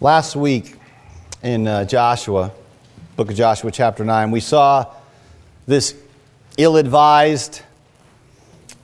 Last 0.00 0.36
week 0.36 0.76
in 1.42 1.66
uh, 1.66 1.84
Joshua, 1.84 2.52
book 3.16 3.30
of 3.30 3.36
Joshua, 3.36 3.72
chapter 3.72 4.04
9, 4.04 4.30
we 4.30 4.38
saw 4.38 4.94
this 5.66 5.92
ill 6.56 6.76
advised 6.76 7.62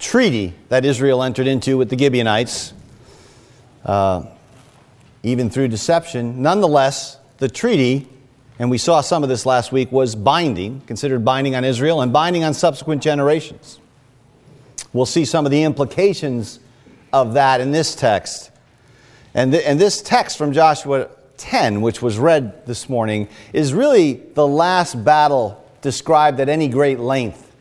treaty 0.01 0.55
that 0.71 0.85
Israel 0.85 1.23
entered 1.23 1.47
into 1.47 1.79
with 1.79 1.89
the 1.89 1.97
Gibeonites, 1.97 2.75
uh, 3.85 4.25
even 5.23 5.51
through 5.51 5.69
deception. 5.69 6.43
Nonetheless, 6.43 7.17
the 7.39 7.49
treaty, 7.49 8.09
and 8.59 8.69
we 8.69 8.79
saw 8.79 9.01
some 9.01 9.23
of 9.23 9.29
this 9.29 9.47
last 9.47 9.71
week, 9.71 9.93
was 9.93 10.17
binding, 10.17 10.81
considered 10.81 11.25
binding 11.25 11.55
on 11.55 11.65
Israel 11.65 12.01
and 12.03 12.13
binding 12.13 12.43
on 12.43 12.55
subsequent 12.55 13.05
generations. 13.05 13.79
We'll 14.93 15.07
see 15.07 15.25
some 15.25 15.47
of 15.47 15.53
the 15.53 15.63
implications 15.63 16.59
of 17.13 17.35
that 17.35 17.61
in 17.61 17.71
this 17.71 17.95
text 17.95 18.51
and, 19.35 19.53
th- 19.53 19.65
and 19.67 19.81
this 19.81 20.01
text 20.01 20.39
from 20.39 20.53
Joshua 20.53 21.09
10, 21.37 21.81
which 21.83 22.01
was 22.01 22.19
read 22.19 22.65
this 22.67 22.89
morning, 22.89 23.29
is 23.53 23.75
really 23.75 24.15
the 24.15 24.47
last 24.47 25.05
battle 25.05 25.63
described 25.83 26.41
at 26.41 26.49
any 26.49 26.69
great 26.69 27.01
length 27.01 27.53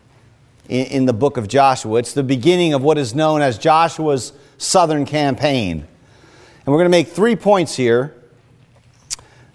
in, 0.70 0.85
in 0.88 1.05
the 1.05 1.13
book 1.13 1.38
of 1.38 1.47
Joshua. 1.47 1.99
It's 1.99 2.13
the 2.13 2.23
beginning 2.23 2.73
of 2.73 2.83
what 2.83 2.97
is 2.97 3.16
known 3.16 3.41
as 3.41 3.57
Joshua's 3.57 4.33
southern 4.57 5.05
campaign. 5.05 5.80
And 5.80 6.67
we're 6.67 6.77
going 6.80 6.85
to 6.85 6.89
make 6.89 7.09
three 7.09 7.35
points 7.35 7.75
here 7.75 8.16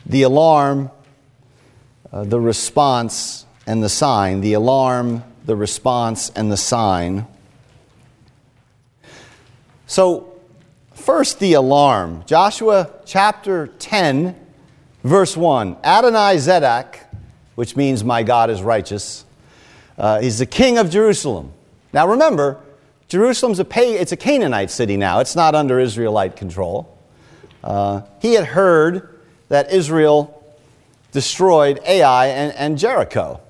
the 0.05 0.23
alarm, 0.23 0.91
uh, 2.13 2.25
the 2.25 2.41
response, 2.41 3.47
and 3.67 3.83
the 3.83 3.89
sign. 3.89 4.41
The 4.41 4.55
alarm, 4.55 5.23
the 5.45 5.55
response, 5.55 6.31
and 6.31 6.51
the 6.51 6.57
sign. 6.57 7.27
So, 9.87 10.38
First, 11.09 11.39
the 11.39 11.55
alarm. 11.55 12.23
Joshua 12.27 12.91
chapter 13.07 13.69
10, 13.79 14.37
verse 15.03 15.39
1. 15.39 15.79
Adonai 15.83 16.37
Zedek, 16.37 16.99
which 17.55 17.77
means 17.77 18.05
my 18.05 18.23
God 18.23 18.51
is 18.51 18.61
righteous, 18.61 19.25
uh, 19.97 20.21
he's 20.21 20.39
the 20.39 20.45
king 20.45 20.77
of 20.77 20.91
Jerusalem. 20.91 21.55
Now 21.95 22.07
remember, 22.07 22.61
Jerusalem's 23.09 23.59
a, 23.59 23.65
pay, 23.65 23.95
it's 23.95 24.13
a 24.13 24.19
Canaanite 24.19 24.71
city 24.71 24.99
now, 24.99 25.21
it's 25.21 25.35
not 25.35 25.55
under 25.55 25.81
Israelite 25.81 26.37
control. 26.37 26.95
Uh, 27.65 28.03
he 28.21 28.35
had 28.35 28.45
heard 28.45 29.19
that 29.49 29.73
Israel 29.73 30.45
destroyed 31.13 31.81
Ai 31.87 32.27
and, 32.27 32.53
and 32.53 32.77
Jericho. 32.77 33.41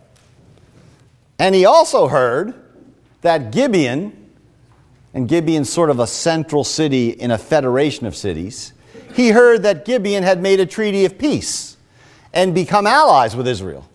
And 1.41 1.57
he 1.57 1.65
also 1.65 2.07
heard 2.07 2.55
that 3.23 3.51
Gibeon, 3.51 4.18
and 5.15 5.29
Gibeon's 5.29 5.71
sort 5.73 5.91
of 5.91 5.99
a 5.99 6.07
central 6.07 6.65
city 6.65 7.11
in 7.11 7.31
a 7.31 7.39
federation 7.39 8.07
of 8.07 8.15
cities, 8.15 8.73
he 9.15 9.31
heard 9.31 9.63
that 9.63 9.85
Gibeon 9.85 10.23
had 10.23 10.41
made 10.43 10.61
a 10.61 10.67
treaty 10.67 11.05
of 11.05 11.19
peace 11.19 11.77
and 12.33 12.55
become 12.55 12.87
allies 12.87 13.35
with 13.35 13.49
Israel. 13.49 13.89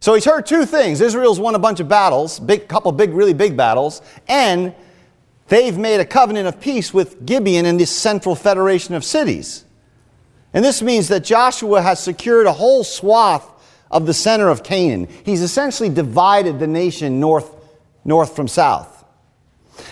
So 0.00 0.14
he's 0.14 0.24
heard 0.24 0.46
two 0.46 0.66
things. 0.66 1.00
Israel's 1.00 1.40
won 1.40 1.54
a 1.54 1.58
bunch 1.58 1.80
of 1.80 1.88
battles, 1.88 2.38
big 2.38 2.68
couple 2.68 2.92
big, 2.92 3.10
really 3.14 3.32
big 3.32 3.56
battles, 3.56 4.02
and 4.28 4.74
they've 5.48 5.76
made 5.76 5.98
a 6.00 6.04
covenant 6.04 6.46
of 6.46 6.60
peace 6.60 6.92
with 6.92 7.24
Gibeon 7.24 7.64
and 7.66 7.80
this 7.80 7.90
central 7.90 8.34
federation 8.34 8.94
of 8.94 9.04
cities. 9.04 9.64
And 10.52 10.64
this 10.64 10.82
means 10.82 11.08
that 11.08 11.24
Joshua 11.24 11.82
has 11.82 12.00
secured 12.00 12.46
a 12.46 12.52
whole 12.52 12.84
swath 12.84 13.50
of 13.90 14.06
the 14.06 14.14
center 14.14 14.48
of 14.48 14.62
Canaan. 14.62 15.08
He's 15.24 15.42
essentially 15.42 15.88
divided 15.88 16.58
the 16.58 16.66
nation 16.66 17.18
north, 17.18 17.50
north 18.04 18.36
from 18.36 18.46
south. 18.46 18.93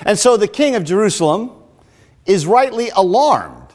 And 0.05 0.19
so 0.19 0.36
the 0.36 0.48
king 0.48 0.75
of 0.75 0.84
Jerusalem 0.84 1.50
is 2.27 2.47
rightly 2.47 2.91
alarmed. 2.91 3.69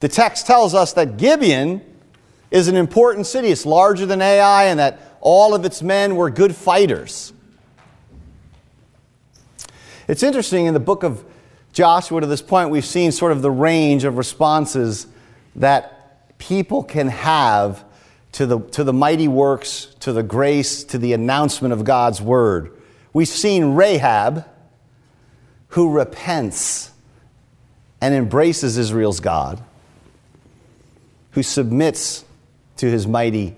The 0.00 0.08
text 0.08 0.46
tells 0.46 0.74
us 0.74 0.92
that 0.94 1.16
Gibeon 1.16 1.80
is 2.50 2.68
an 2.68 2.76
important 2.76 3.26
city. 3.26 3.48
It's 3.48 3.64
larger 3.64 4.06
than 4.06 4.20
Ai, 4.20 4.64
and 4.64 4.78
that 4.78 5.00
all 5.20 5.54
of 5.54 5.64
its 5.64 5.82
men 5.82 6.16
were 6.16 6.28
good 6.28 6.54
fighters. 6.54 7.32
It's 10.08 10.22
interesting 10.22 10.66
in 10.66 10.74
the 10.74 10.80
book 10.80 11.04
of 11.04 11.24
Joshua 11.72 12.20
to 12.20 12.26
this 12.26 12.42
point, 12.42 12.68
we've 12.68 12.84
seen 12.84 13.12
sort 13.12 13.32
of 13.32 13.40
the 13.40 13.50
range 13.50 14.04
of 14.04 14.18
responses 14.18 15.06
that 15.56 16.38
people 16.38 16.82
can 16.82 17.08
have 17.08 17.84
to 18.32 18.44
the, 18.46 18.60
to 18.60 18.84
the 18.84 18.92
mighty 18.92 19.28
works, 19.28 19.94
to 20.00 20.12
the 20.12 20.22
grace, 20.22 20.84
to 20.84 20.98
the 20.98 21.12
announcement 21.12 21.72
of 21.72 21.84
God's 21.84 22.20
word. 22.20 22.76
We've 23.12 23.28
seen 23.28 23.74
Rahab, 23.74 24.46
who 25.68 25.90
repents 25.90 26.90
and 28.00 28.14
embraces 28.14 28.78
Israel's 28.78 29.20
God, 29.20 29.62
who 31.32 31.42
submits 31.42 32.24
to 32.78 32.90
his 32.90 33.06
mighty, 33.06 33.54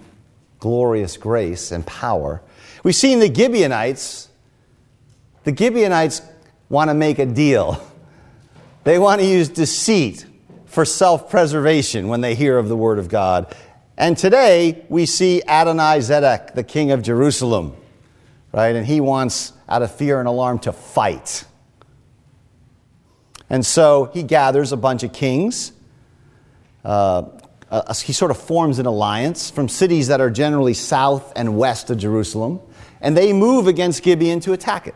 glorious 0.59 1.17
grace 1.17 1.73
and 1.73 1.87
power. 1.87 2.43
We've 2.83 2.95
seen 2.95 3.21
the 3.21 3.33
Gibeonites. 3.33 4.29
The 5.45 5.57
Gibeonites 5.57 6.21
want 6.69 6.91
to 6.91 6.95
make 6.95 7.19
a 7.19 7.27
deal. 7.27 7.83
They 8.85 8.99
want 8.99 9.23
to 9.23 9.27
use 9.27 9.49
deceit 9.49 10.27
for 10.67 10.85
self 10.85 11.31
preservation 11.31 12.09
when 12.09 12.21
they 12.21 12.35
hear 12.35 12.59
of 12.59 12.69
the 12.69 12.77
Word 12.77 12.99
of 12.99 13.09
God. 13.09 13.57
And 13.97 14.19
today 14.19 14.85
we 14.91 15.07
see 15.07 15.43
Adonai 15.49 16.01
Zedek, 16.01 16.53
the 16.53 16.63
king 16.63 16.91
of 16.91 17.01
Jerusalem 17.01 17.75
right? 18.55 18.77
And 18.77 18.87
he 18.87 19.01
wants, 19.01 19.53
out 19.69 19.83
of 19.83 19.93
fear 19.93 20.21
and 20.21 20.29
alarm, 20.29 20.61
to 20.61 20.73
fight. 20.73 21.45
And 23.51 23.67
so 23.67 24.11
he 24.15 24.23
gathers 24.23 24.71
a 24.71 24.77
bunch 24.77 25.03
of 25.03 25.13
kings. 25.13 25.73
Uh, 26.85 27.25
uh, 27.69 27.93
he 27.95 28.13
sort 28.13 28.31
of 28.31 28.37
forms 28.37 28.79
an 28.79 28.87
alliance 28.87 29.51
from 29.51 29.69
cities 29.69 30.07
that 30.07 30.21
are 30.21 30.31
generally 30.31 30.73
south 30.73 31.33
and 31.35 31.59
west 31.59 31.91
of 31.91 31.99
Jerusalem, 31.99 32.61
and 33.01 33.17
they 33.17 33.33
move 33.33 33.67
against 33.67 34.05
Gibeon 34.05 34.39
to 34.41 34.53
attack 34.53 34.87
it. 34.87 34.95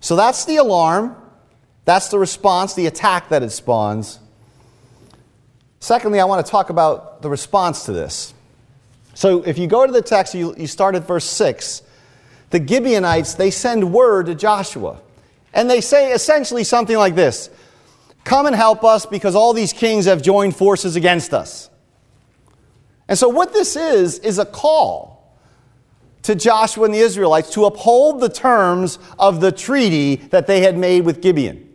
So 0.00 0.16
that's 0.16 0.44
the 0.46 0.56
alarm. 0.56 1.16
That's 1.84 2.08
the 2.08 2.18
response, 2.18 2.74
the 2.74 2.86
attack 2.86 3.28
that 3.28 3.44
it 3.44 3.50
spawns. 3.50 4.18
Secondly, 5.78 6.18
I 6.18 6.24
want 6.24 6.44
to 6.44 6.50
talk 6.50 6.70
about 6.70 7.22
the 7.22 7.30
response 7.30 7.84
to 7.84 7.92
this. 7.92 8.34
So 9.18 9.42
if 9.42 9.58
you 9.58 9.66
go 9.66 9.84
to 9.84 9.90
the 9.90 10.00
text, 10.00 10.32
you, 10.36 10.54
you 10.56 10.68
start 10.68 10.94
at 10.94 11.04
verse 11.04 11.24
6. 11.24 11.82
The 12.50 12.64
Gibeonites, 12.64 13.34
they 13.34 13.50
send 13.50 13.92
word 13.92 14.26
to 14.26 14.36
Joshua. 14.36 15.00
And 15.52 15.68
they 15.68 15.80
say 15.80 16.12
essentially 16.12 16.62
something 16.62 16.96
like 16.96 17.16
this 17.16 17.50
Come 18.22 18.46
and 18.46 18.54
help 18.54 18.84
us 18.84 19.06
because 19.06 19.34
all 19.34 19.54
these 19.54 19.72
kings 19.72 20.04
have 20.04 20.22
joined 20.22 20.54
forces 20.54 20.94
against 20.94 21.34
us. 21.34 21.68
And 23.08 23.18
so, 23.18 23.28
what 23.28 23.52
this 23.52 23.74
is, 23.74 24.20
is 24.20 24.38
a 24.38 24.46
call 24.46 25.36
to 26.22 26.36
Joshua 26.36 26.84
and 26.84 26.94
the 26.94 27.00
Israelites 27.00 27.50
to 27.54 27.64
uphold 27.64 28.20
the 28.20 28.28
terms 28.28 29.00
of 29.18 29.40
the 29.40 29.50
treaty 29.50 30.14
that 30.30 30.46
they 30.46 30.60
had 30.60 30.78
made 30.78 31.00
with 31.00 31.20
Gibeon. 31.20 31.68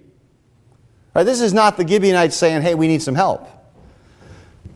Right, 1.13 1.23
this 1.23 1.41
is 1.41 1.53
not 1.53 1.75
the 1.75 1.85
Gibeonites 1.85 2.37
saying, 2.37 2.61
hey, 2.61 2.73
we 2.73 2.87
need 2.87 3.01
some 3.01 3.15
help. 3.15 3.49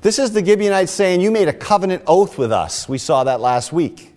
This 0.02 0.20
is 0.20 0.32
the 0.32 0.46
Gibeonites 0.46 0.92
saying, 0.92 1.22
You 1.22 1.32
made 1.32 1.48
a 1.48 1.54
covenant 1.54 2.04
oath 2.08 2.38
with 2.38 2.52
us. 2.52 2.88
We 2.88 2.98
saw 2.98 3.24
that 3.24 3.42
last 3.42 3.74
week. 3.74 4.14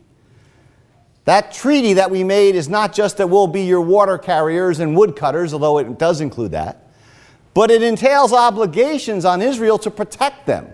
That 1.25 1.53
treaty 1.53 1.95
that 1.95 2.11
we 2.11 2.25
made 2.25 2.55
is 2.55 2.69
not 2.69 2.93
just 2.93 3.19
that 3.19 3.29
we'll 3.29 3.47
be 3.47 3.63
your 3.63 3.81
water 3.81 4.19
carriers 4.19 4.81
and 4.81 4.97
woodcutters, 4.97 5.53
although 5.53 5.79
it 5.79 5.99
does 5.99 6.21
include 6.21 6.53
that, 6.53 6.89
but 7.55 7.71
it 7.71 7.83
entails 7.83 8.33
obligations 8.33 9.25
on 9.25 9.43
Israel 9.43 9.79
to 9.79 9.91
protect 9.91 10.47
them. 10.47 10.69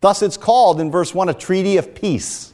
Thus, 0.00 0.22
it's 0.22 0.36
called 0.36 0.80
in 0.80 0.90
verse 0.90 1.12
1 1.12 1.28
a 1.28 1.34
treaty 1.34 1.76
of 1.76 1.94
peace. 1.94 2.52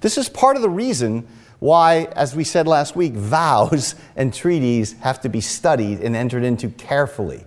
This 0.00 0.18
is 0.18 0.28
part 0.28 0.56
of 0.56 0.62
the 0.62 0.70
reason 0.70 1.26
why, 1.58 2.04
as 2.12 2.36
we 2.36 2.44
said 2.44 2.68
last 2.68 2.94
week, 2.94 3.12
vows 3.14 3.94
and 4.14 4.32
treaties 4.32 4.92
have 5.00 5.20
to 5.22 5.28
be 5.28 5.40
studied 5.40 6.00
and 6.00 6.14
entered 6.14 6.44
into 6.44 6.68
carefully 6.68 7.44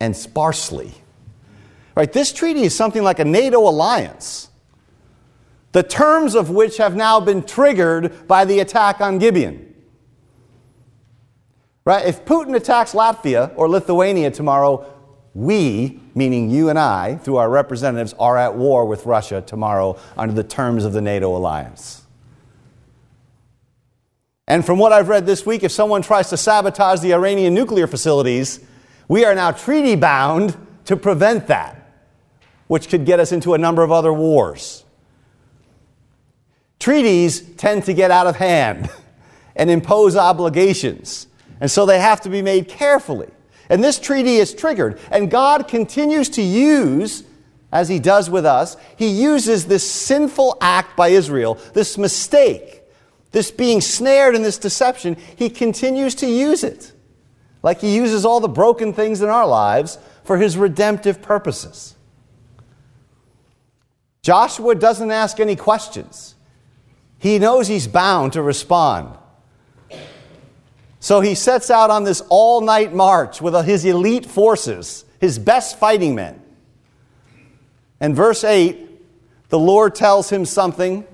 and 0.00 0.16
sparsely. 0.16 0.92
Right? 1.94 2.12
This 2.12 2.32
treaty 2.32 2.62
is 2.62 2.74
something 2.74 3.02
like 3.02 3.18
a 3.18 3.24
NATO 3.24 3.60
alliance, 3.68 4.48
the 5.72 5.82
terms 5.82 6.34
of 6.34 6.50
which 6.50 6.76
have 6.78 6.96
now 6.96 7.20
been 7.20 7.42
triggered 7.42 8.26
by 8.26 8.44
the 8.44 8.60
attack 8.60 9.00
on 9.00 9.18
Gibeon. 9.18 9.74
Right? 11.84 12.06
If 12.06 12.24
Putin 12.24 12.56
attacks 12.56 12.92
Latvia 12.92 13.52
or 13.56 13.68
Lithuania 13.68 14.30
tomorrow, 14.30 14.90
we, 15.34 16.00
meaning 16.14 16.48
you 16.48 16.68
and 16.68 16.78
I, 16.78 17.16
through 17.16 17.36
our 17.36 17.50
representatives, 17.50 18.14
are 18.18 18.38
at 18.38 18.54
war 18.54 18.86
with 18.86 19.04
Russia 19.04 19.42
tomorrow 19.44 19.98
under 20.16 20.34
the 20.34 20.44
terms 20.44 20.84
of 20.84 20.92
the 20.92 21.00
NATO 21.00 21.36
alliance. 21.36 22.02
And 24.46 24.64
from 24.64 24.78
what 24.78 24.92
I've 24.92 25.08
read 25.08 25.26
this 25.26 25.44
week, 25.44 25.62
if 25.62 25.72
someone 25.72 26.02
tries 26.02 26.30
to 26.30 26.36
sabotage 26.36 27.00
the 27.00 27.14
Iranian 27.14 27.54
nuclear 27.54 27.86
facilities, 27.86 28.60
we 29.08 29.24
are 29.24 29.34
now 29.34 29.50
treaty 29.50 29.96
bound 29.96 30.56
to 30.86 30.96
prevent 30.96 31.46
that, 31.48 31.90
which 32.66 32.88
could 32.88 33.04
get 33.04 33.20
us 33.20 33.32
into 33.32 33.54
a 33.54 33.58
number 33.58 33.82
of 33.82 33.92
other 33.92 34.12
wars. 34.12 34.84
Treaties 36.78 37.40
tend 37.56 37.84
to 37.84 37.94
get 37.94 38.10
out 38.10 38.26
of 38.26 38.36
hand 38.36 38.90
and 39.56 39.70
impose 39.70 40.16
obligations. 40.16 41.26
And 41.60 41.70
so 41.70 41.86
they 41.86 41.98
have 41.98 42.20
to 42.22 42.28
be 42.28 42.42
made 42.42 42.68
carefully. 42.68 43.30
And 43.70 43.82
this 43.82 43.98
treaty 43.98 44.36
is 44.36 44.52
triggered. 44.54 45.00
And 45.10 45.30
God 45.30 45.68
continues 45.68 46.28
to 46.30 46.42
use, 46.42 47.24
as 47.72 47.88
He 47.88 47.98
does 47.98 48.28
with 48.28 48.44
us, 48.44 48.76
He 48.96 49.08
uses 49.08 49.66
this 49.66 49.88
sinful 49.90 50.58
act 50.60 50.96
by 50.96 51.08
Israel, 51.08 51.54
this 51.72 51.96
mistake, 51.96 52.82
this 53.32 53.50
being 53.50 53.80
snared 53.80 54.34
in 54.34 54.42
this 54.42 54.58
deception, 54.58 55.16
He 55.36 55.48
continues 55.48 56.14
to 56.16 56.26
use 56.26 56.64
it. 56.64 56.92
Like 57.64 57.80
He 57.80 57.96
uses 57.96 58.24
all 58.24 58.38
the 58.38 58.48
broken 58.48 58.92
things 58.92 59.22
in 59.22 59.28
our 59.28 59.46
lives 59.46 59.98
for 60.22 60.36
His 60.36 60.56
redemptive 60.56 61.20
purposes. 61.20 61.96
Joshua 64.22 64.74
doesn't 64.74 65.10
ask 65.10 65.40
any 65.40 65.56
questions. 65.56 66.34
He 67.18 67.38
knows 67.38 67.68
he's 67.68 67.86
bound 67.86 68.32
to 68.34 68.42
respond. 68.42 69.18
So 70.98 71.20
he 71.20 71.34
sets 71.34 71.70
out 71.70 71.90
on 71.90 72.04
this 72.04 72.22
all 72.30 72.62
night 72.62 72.94
march 72.94 73.42
with 73.42 73.54
his 73.66 73.84
elite 73.84 74.24
forces, 74.24 75.04
his 75.20 75.38
best 75.38 75.78
fighting 75.78 76.14
men. 76.14 76.42
And 78.00 78.16
verse 78.16 78.44
8, 78.44 78.88
the 79.50 79.58
Lord 79.58 79.94
tells 79.94 80.30
him 80.30 80.46
something 80.46 81.06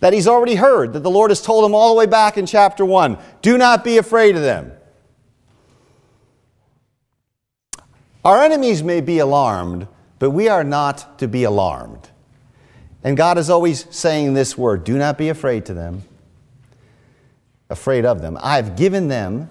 that 0.00 0.12
he's 0.12 0.28
already 0.28 0.56
heard, 0.56 0.92
that 0.92 1.02
the 1.02 1.10
Lord 1.10 1.30
has 1.30 1.40
told 1.40 1.64
him 1.64 1.74
all 1.74 1.94
the 1.94 1.98
way 1.98 2.06
back 2.06 2.36
in 2.36 2.44
chapter 2.44 2.84
1. 2.84 3.16
Do 3.40 3.56
not 3.56 3.84
be 3.84 3.96
afraid 3.96 4.36
of 4.36 4.42
them. 4.42 4.72
Our 8.24 8.42
enemies 8.42 8.82
may 8.82 9.00
be 9.00 9.18
alarmed, 9.18 9.88
but 10.18 10.30
we 10.30 10.48
are 10.48 10.64
not 10.64 11.18
to 11.18 11.28
be 11.28 11.44
alarmed. 11.44 12.08
And 13.02 13.16
God 13.16 13.38
is 13.38 13.50
always 13.50 13.86
saying 13.90 14.34
this 14.34 14.56
word 14.56 14.84
do 14.84 14.96
not 14.96 15.18
be 15.18 15.28
afraid 15.28 15.66
to 15.66 15.74
them 15.74 16.04
afraid 17.72 18.04
of 18.04 18.20
them. 18.20 18.38
I've 18.40 18.76
given 18.76 19.08
them 19.08 19.48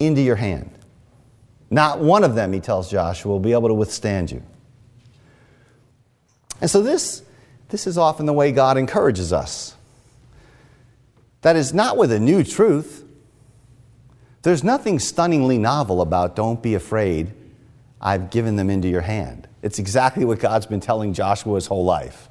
into 0.00 0.22
your 0.22 0.36
hand. 0.36 0.70
Not 1.70 1.98
one 1.98 2.24
of 2.24 2.34
them, 2.34 2.52
he 2.52 2.60
tells 2.60 2.90
Joshua, 2.90 3.32
will 3.32 3.40
be 3.40 3.52
able 3.52 3.68
to 3.68 3.74
withstand 3.74 4.30
you. 4.30 4.42
And 6.60 6.70
so 6.70 6.80
this, 6.80 7.22
this 7.68 7.86
is 7.86 7.98
often 7.98 8.26
the 8.26 8.32
way 8.32 8.52
God 8.52 8.78
encourages 8.78 9.32
us. 9.32 9.74
That 11.42 11.56
is 11.56 11.74
not 11.74 11.98
with 11.98 12.12
a 12.12 12.20
new 12.20 12.44
truth. 12.44 13.04
There's 14.42 14.62
nothing 14.62 14.98
stunningly 14.98 15.58
novel 15.58 16.00
about 16.00 16.36
don't 16.36 16.62
be 16.62 16.74
afraid, 16.74 17.32
I've 18.04 18.30
given 18.30 18.56
them 18.56 18.68
into 18.68 18.86
your 18.86 19.00
hand. 19.00 19.48
It's 19.62 19.78
exactly 19.78 20.26
what 20.26 20.38
God's 20.38 20.66
been 20.66 20.80
telling 20.80 21.14
Joshua 21.14 21.54
his 21.54 21.66
whole 21.66 21.86
life. 21.86 22.28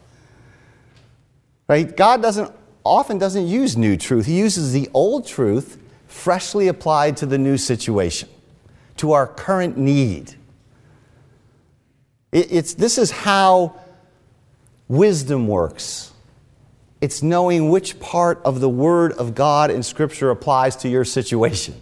Right? 1.68 1.98
God 1.98 2.22
doesn't 2.22 2.54
often 2.86 3.18
doesn't 3.18 3.48
use 3.48 3.76
new 3.76 3.98
truth. 3.98 4.26
He 4.26 4.38
uses 4.38 4.72
the 4.74 4.90
old 4.94 5.26
truth 5.26 5.80
freshly 6.06 6.68
applied 6.68 7.18
to 7.18 7.26
the 7.26 7.38
new 7.38 7.58
situation, 7.58 8.30
to 8.98 9.14
our 9.14 9.26
current 9.26 9.78
need. 9.78 10.36
It, 12.32 12.52
it's, 12.52 12.74
this 12.74 12.98
is 12.98 13.10
how 13.10 13.80
wisdom 14.88 15.48
works. 15.48 16.12
It's 17.02 17.24
knowing 17.24 17.70
which 17.70 18.00
part 18.00 18.42
of 18.46 18.60
the 18.60 18.70
Word 18.70 19.14
of 19.14 19.34
God 19.34 19.72
in 19.72 19.82
Scripture 19.82 20.30
applies 20.30 20.76
to 20.78 20.90
your 20.90 21.06
situation 21.06 21.80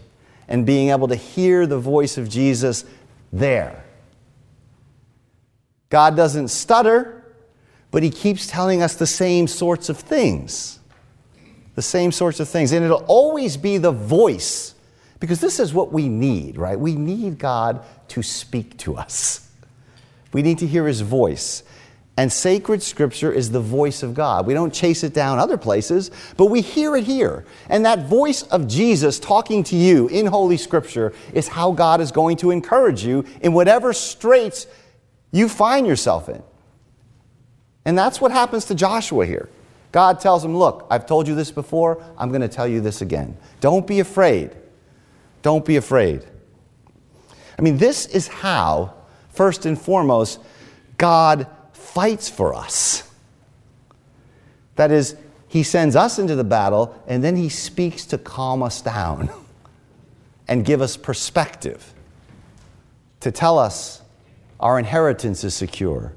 and 0.47 0.65
being 0.65 0.89
able 0.89 1.07
to 1.07 1.15
hear 1.15 1.65
the 1.65 1.79
voice 1.79 2.17
of 2.17 2.29
Jesus 2.29 2.85
there. 3.31 3.83
God 5.89 6.15
doesn't 6.15 6.49
stutter, 6.49 7.23
but 7.91 8.03
He 8.03 8.09
keeps 8.09 8.47
telling 8.47 8.81
us 8.81 8.95
the 8.95 9.07
same 9.07 9.47
sorts 9.47 9.89
of 9.89 9.97
things 9.97 10.79
the 11.75 11.81
same 11.81 12.11
sorts 12.11 12.39
of 12.39 12.49
things. 12.49 12.71
And 12.71 12.83
it'll 12.83 13.05
always 13.07 13.57
be 13.57 13.77
the 13.77 13.91
voice, 13.91 14.75
because 15.19 15.39
this 15.39 15.59
is 15.59 15.73
what 15.73 15.91
we 15.91 16.09
need, 16.09 16.57
right? 16.57 16.79
We 16.79 16.95
need 16.95 17.37
God 17.37 17.85
to 18.09 18.23
speak 18.23 18.77
to 18.79 18.97
us. 18.97 19.49
We 20.33 20.41
need 20.41 20.59
to 20.59 20.67
hear 20.67 20.87
His 20.87 21.01
voice. 21.01 21.63
And 22.21 22.31
sacred 22.31 22.83
scripture 22.83 23.31
is 23.31 23.49
the 23.49 23.59
voice 23.59 24.03
of 24.03 24.13
God. 24.13 24.45
We 24.45 24.53
don't 24.53 24.71
chase 24.71 25.03
it 25.03 25.11
down 25.11 25.39
other 25.39 25.57
places, 25.57 26.11
but 26.37 26.51
we 26.51 26.61
hear 26.61 26.95
it 26.95 27.03
here. 27.03 27.45
And 27.67 27.83
that 27.83 28.05
voice 28.05 28.43
of 28.43 28.67
Jesus 28.67 29.17
talking 29.17 29.63
to 29.63 29.75
you 29.75 30.07
in 30.07 30.27
Holy 30.27 30.57
Scripture 30.57 31.13
is 31.33 31.47
how 31.47 31.71
God 31.71 31.99
is 31.99 32.11
going 32.11 32.37
to 32.37 32.51
encourage 32.51 33.03
you 33.03 33.25
in 33.41 33.53
whatever 33.53 33.91
straits 33.91 34.67
you 35.31 35.49
find 35.49 35.87
yourself 35.87 36.29
in. 36.29 36.43
And 37.85 37.97
that's 37.97 38.21
what 38.21 38.31
happens 38.31 38.65
to 38.65 38.75
Joshua 38.75 39.25
here. 39.25 39.49
God 39.91 40.19
tells 40.19 40.45
him, 40.45 40.55
Look, 40.55 40.85
I've 40.91 41.07
told 41.07 41.27
you 41.27 41.33
this 41.33 41.49
before, 41.49 42.03
I'm 42.19 42.29
going 42.29 42.41
to 42.41 42.47
tell 42.47 42.67
you 42.67 42.81
this 42.81 43.01
again. 43.01 43.35
Don't 43.61 43.87
be 43.87 43.99
afraid. 43.99 44.51
Don't 45.41 45.65
be 45.65 45.75
afraid. 45.75 46.23
I 47.57 47.63
mean, 47.63 47.77
this 47.77 48.05
is 48.05 48.27
how, 48.27 48.93
first 49.31 49.65
and 49.65 49.81
foremost, 49.81 50.39
God 50.97 51.47
fights 51.93 52.29
for 52.29 52.53
us. 52.53 53.09
That 54.75 54.91
is, 54.91 55.15
He 55.47 55.63
sends 55.63 55.95
us 55.95 56.17
into 56.19 56.35
the 56.35 56.43
battle, 56.43 56.95
and 57.07 57.23
then 57.23 57.35
He 57.35 57.49
speaks 57.49 58.05
to 58.07 58.17
calm 58.17 58.63
us 58.63 58.81
down 58.81 59.29
and 60.47 60.65
give 60.65 60.81
us 60.81 60.97
perspective, 60.97 61.93
to 63.19 63.31
tell 63.31 63.59
us 63.59 64.01
our 64.59 64.79
inheritance 64.79 65.43
is 65.43 65.53
secure. 65.53 66.13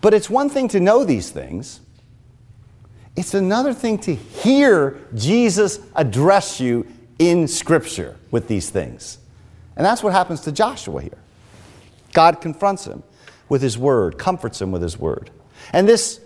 But 0.00 0.14
it's 0.14 0.30
one 0.30 0.48
thing 0.48 0.68
to 0.68 0.80
know 0.80 1.04
these 1.04 1.30
things. 1.30 1.80
It's 3.16 3.34
another 3.34 3.74
thing 3.74 3.98
to 3.98 4.14
hear 4.14 4.98
Jesus 5.14 5.78
address 5.94 6.60
you 6.60 6.86
in 7.18 7.46
Scripture 7.46 8.16
with 8.30 8.48
these 8.48 8.70
things. 8.70 9.18
And 9.76 9.84
that's 9.84 10.02
what 10.02 10.12
happens 10.12 10.40
to 10.42 10.52
Joshua 10.52 11.02
here. 11.02 11.18
God 12.12 12.40
confronts 12.40 12.86
him 12.86 13.02
with 13.52 13.60
his 13.60 13.76
word, 13.76 14.16
comforts 14.16 14.62
him 14.62 14.72
with 14.72 14.80
his 14.80 14.98
word. 14.98 15.30
And 15.74 15.86
this, 15.86 16.20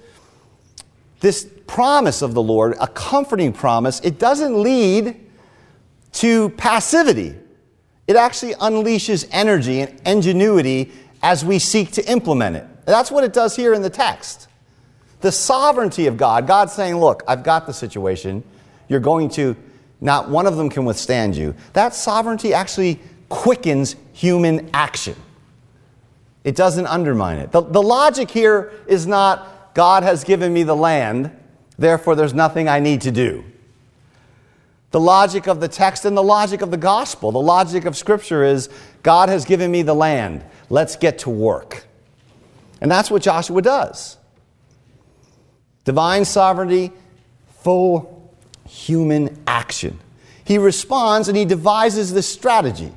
this 1.19 1.51
promise 1.67 2.23
of 2.23 2.35
the 2.35 2.43
Lord, 2.43 2.77
a 2.81 2.87
comforting 2.87 3.53
promise, 3.53 3.99
it 4.05 4.21
doesn't 4.21 4.63
lead 4.63 5.27
to 6.13 6.51
passivity. 6.51 7.35
It 8.07 8.15
actually 8.15 8.55
unleashes 8.55 9.29
energy 9.33 9.81
and 9.81 10.01
ingenuity 10.07 10.93
as 11.21 11.45
we 11.45 11.59
seek 11.59 11.91
to 11.93 12.09
implement 12.09 12.55
it. 12.55 12.65
That's 12.87 13.11
what 13.11 13.25
it 13.25 13.33
does 13.33 13.57
here 13.57 13.75
in 13.75 13.83
the 13.83 13.91
text. 13.91 14.47
The 15.21 15.33
sovereignty 15.33 16.07
of 16.07 16.17
God, 16.17 16.47
God 16.47 16.71
saying, 16.71 16.95
Look, 16.95 17.25
I've 17.27 17.43
got 17.43 17.67
the 17.67 17.73
situation. 17.73 18.45
You're 18.87 19.01
going 19.01 19.31
to, 19.31 19.57
not 20.01 20.31
one 20.31 20.47
of 20.47 20.57
them 20.57 20.71
can 20.71 20.85
withstand 20.85 21.37
you. 21.37 21.57
That 21.73 21.93
sovereignty 21.93 22.55
actually 22.55 23.01
quickens 23.29 23.97
human 24.13 24.71
action. 24.73 25.17
It 26.47 26.55
doesn't 26.55 26.87
undermine 26.87 27.39
it. 27.39 27.51
The, 27.51 27.61
the 27.61 27.83
logic 27.83 28.31
here 28.31 28.73
is 28.87 29.05
not, 29.05 29.75
God 29.75 30.05
has 30.05 30.23
given 30.23 30.53
me 30.53 30.63
the 30.63 30.77
land, 30.77 31.33
therefore 31.77 32.15
there's 32.15 32.35
nothing 32.35 32.69
I 32.69 32.79
need 32.79 33.01
to 33.01 33.11
do. 33.11 33.45
The 34.93 35.01
logic 35.01 35.49
of 35.49 35.59
the 35.59 35.67
text 35.67 36.05
and 36.05 36.17
the 36.17 36.23
logic 36.23 36.63
of 36.63 36.71
the 36.71 36.77
gospel, 36.77 37.33
the 37.33 37.41
logic 37.41 37.85
of 37.85 37.97
Scripture 37.97 38.45
is 38.45 38.71
God 39.03 39.29
has 39.29 39.45
given 39.45 39.73
me 39.73 39.83
the 39.83 39.93
land. 39.93 40.45
Let's 40.71 40.95
get 40.95 41.19
to 41.21 41.31
work. 41.31 41.85
And 42.81 42.89
that's 42.89 43.11
what 43.11 43.23
Joshua 43.23 43.61
does 43.61 44.17
divine 45.85 46.25
sovereignty, 46.25 46.93
full 47.61 48.33
human 48.69 49.43
action. 49.49 49.99
He 50.45 50.59
responds 50.59 51.27
and 51.27 51.37
he 51.37 51.45
devises 51.45 52.15
this 52.15 52.29
strategy. 52.29 52.93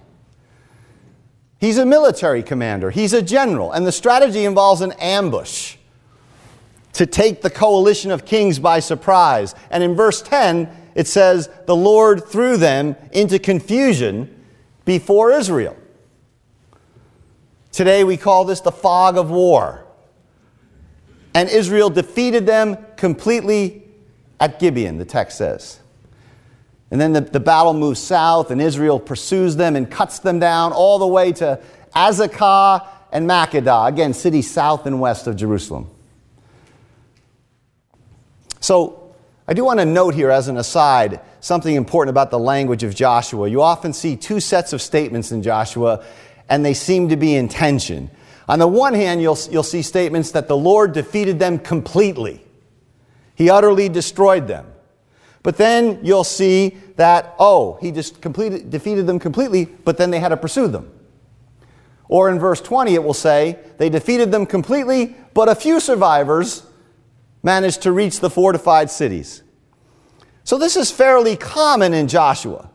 He's 1.60 1.78
a 1.78 1.86
military 1.86 2.42
commander, 2.42 2.90
he's 2.90 3.14
a 3.14 3.22
general, 3.22 3.72
and 3.72 3.86
the 3.86 3.92
strategy 3.92 4.46
involves 4.46 4.82
an 4.82 4.94
ambush 4.94 5.76
to 6.94 7.06
take 7.06 7.42
the 7.42 7.50
coalition 7.50 8.12
of 8.12 8.26
kings 8.26 8.60
by 8.60 8.80
surprise. 8.80 9.56
And 9.70 9.84
in 9.84 9.96
verse 9.96 10.22
10, 10.22 10.70
it 10.96 11.08
says, 11.08 11.50
The 11.66 11.76
Lord 11.76 12.26
threw 12.26 12.58
them 12.58 12.96
into 13.12 13.40
confusion 13.40 14.44
before 14.86 15.32
Israel. 15.32 15.76
Today 17.72 18.04
we 18.04 18.18
call 18.18 18.46
this 18.46 18.62
the 18.62 18.72
fog 18.72 19.18
of 19.18 19.30
war 19.30 19.86
and 21.34 21.50
Israel 21.50 21.90
defeated 21.90 22.46
them 22.46 22.78
completely 22.96 23.84
at 24.40 24.60
Gibeon, 24.60 24.98
the 24.98 25.06
text 25.06 25.38
says. 25.38 25.80
And 26.92 27.00
then 27.00 27.14
the, 27.14 27.22
the 27.22 27.40
battle 27.40 27.74
moves 27.74 28.00
south, 28.00 28.52
and 28.52 28.62
Israel 28.62 29.00
pursues 29.00 29.56
them 29.56 29.76
and 29.76 29.90
cuts 29.90 30.20
them 30.20 30.40
down 30.40 30.74
all 30.74 30.98
the 30.98 31.08
way 31.08 31.32
to 31.34 31.62
Azekah 31.96 32.88
and 33.12 33.30
Makkedah, 33.30 33.88
again, 33.88 34.14
cities 34.14 34.50
south 34.50 34.86
and 34.86 35.00
west 35.00 35.28
of 35.28 35.36
Jerusalem. 35.36 35.90
So, 38.60 39.14
I 39.48 39.54
do 39.54 39.66
want 39.66 39.80
to 39.80 39.86
note 39.86 40.14
here, 40.14 40.30
as 40.30 40.48
an 40.48 40.58
aside, 40.58 41.22
something 41.40 41.74
important 41.74 42.12
about 42.12 42.30
the 42.30 42.38
language 42.38 42.84
of 42.84 42.94
Joshua. 42.94 43.48
You 43.48 43.64
often 43.64 43.94
see 43.94 44.16
two 44.16 44.40
sets 44.40 44.74
of 44.74 44.82
statements 44.82 45.32
in 45.32 45.42
Joshua, 45.42 46.06
and 46.50 46.64
they 46.64 46.76
seem 46.76 47.10
to 47.10 47.18
be 47.18 47.36
in 47.36 47.48
tension. 47.48 48.12
On 48.48 48.60
the 48.60 48.68
one 48.68 48.94
hand, 48.94 49.22
you'll, 49.22 49.38
you'll 49.50 49.64
see 49.64 49.82
statements 49.82 50.32
that 50.32 50.48
the 50.48 50.58
Lord 50.58 50.94
defeated 50.94 51.40
them 51.40 51.58
completely, 51.58 52.44
He 53.36 53.50
utterly 53.50 53.90
destroyed 53.90 54.48
them. 54.48 54.68
But 55.44 55.58
then 55.58 56.00
you'll 56.04 56.24
see 56.24 56.78
that, 56.98 57.36
oh, 57.40 57.78
he 57.82 57.92
just 57.92 58.22
completed, 58.22 58.70
defeated 58.70 59.08
them 59.08 59.20
completely, 59.20 59.66
but 59.66 59.98
then 59.98 60.12
they 60.12 60.20
had 60.20 60.30
to 60.30 60.38
pursue 60.38 60.68
them. 60.68 60.92
Or 62.08 62.30
in 62.30 62.40
verse 62.40 62.60
20, 62.60 62.96
it 62.96 63.04
will 63.04 63.14
say, 63.14 63.60
they 63.78 63.90
defeated 63.90 64.32
them 64.32 64.46
completely, 64.46 65.16
but 65.34 65.48
a 65.48 65.56
few 65.56 65.80
survivors 65.80 66.64
managed 67.44 67.84
to 67.84 67.92
reach 67.92 68.20
the 68.20 68.30
fortified 68.30 68.90
cities. 68.90 69.44
So 70.44 70.58
this 70.58 70.76
is 70.76 70.92
fairly 70.92 71.38
common 71.38 71.94
in 71.94 72.08
Joshua. 72.08 72.70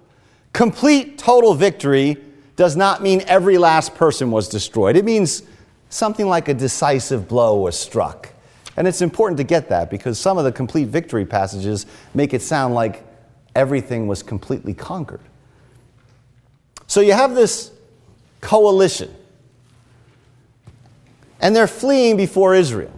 Complete 0.53 1.19
total 1.19 1.55
victory 1.55 2.17
does 2.57 2.77
not 2.77 3.03
mean 3.03 3.23
every 3.27 3.59
last 3.59 3.95
person 3.97 4.31
was 4.31 4.49
destroyed. 4.49 4.97
It 4.97 5.05
means 5.05 5.43
something 5.89 6.27
like 6.27 6.49
a 6.49 6.55
decisive 6.55 7.27
blow 7.29 7.61
was 7.61 7.79
struck. 7.79 8.34
And 8.77 8.89
it's 8.89 9.03
important 9.03 9.39
to 9.39 9.45
get 9.45 9.69
that 9.69 9.91
because 9.91 10.19
some 10.19 10.39
of 10.39 10.45
the 10.45 10.53
complete 10.53 10.89
victory 10.89 11.25
passages 11.25 11.87
make 12.13 12.35
it 12.35 12.43
sound 12.43 12.75
like 12.75 13.05
everything 13.55 14.07
was 14.07 14.23
completely 14.23 14.75
conquered. 14.75 15.21
So 16.87 17.01
you 17.01 17.13
have 17.13 17.35
this 17.35 17.71
coalition, 18.41 19.15
and 21.41 21.55
they're 21.55 21.67
fleeing 21.67 22.17
before 22.17 22.55
Israel. 22.55 22.93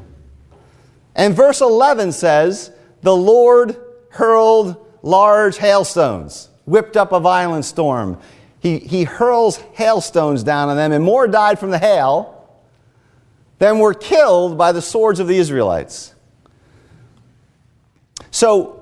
And 1.14 1.34
verse 1.34 1.60
11 1.60 2.12
says, 2.12 2.70
The 3.02 3.16
Lord 3.16 3.76
hurled 4.10 4.76
large 5.02 5.58
hailstones, 5.58 6.48
whipped 6.64 6.96
up 6.96 7.12
a 7.12 7.20
violent 7.20 7.64
storm. 7.64 8.18
He, 8.60 8.78
he 8.78 9.04
hurls 9.04 9.58
hailstones 9.74 10.42
down 10.42 10.68
on 10.68 10.76
them, 10.76 10.92
and 10.92 11.04
more 11.04 11.28
died 11.28 11.58
from 11.58 11.70
the 11.70 11.78
hail 11.78 12.35
than 13.58 13.78
were 13.78 13.94
killed 13.94 14.58
by 14.58 14.72
the 14.72 14.82
swords 14.82 15.20
of 15.20 15.28
the 15.28 15.36
Israelites. 15.36 16.14
So, 18.30 18.76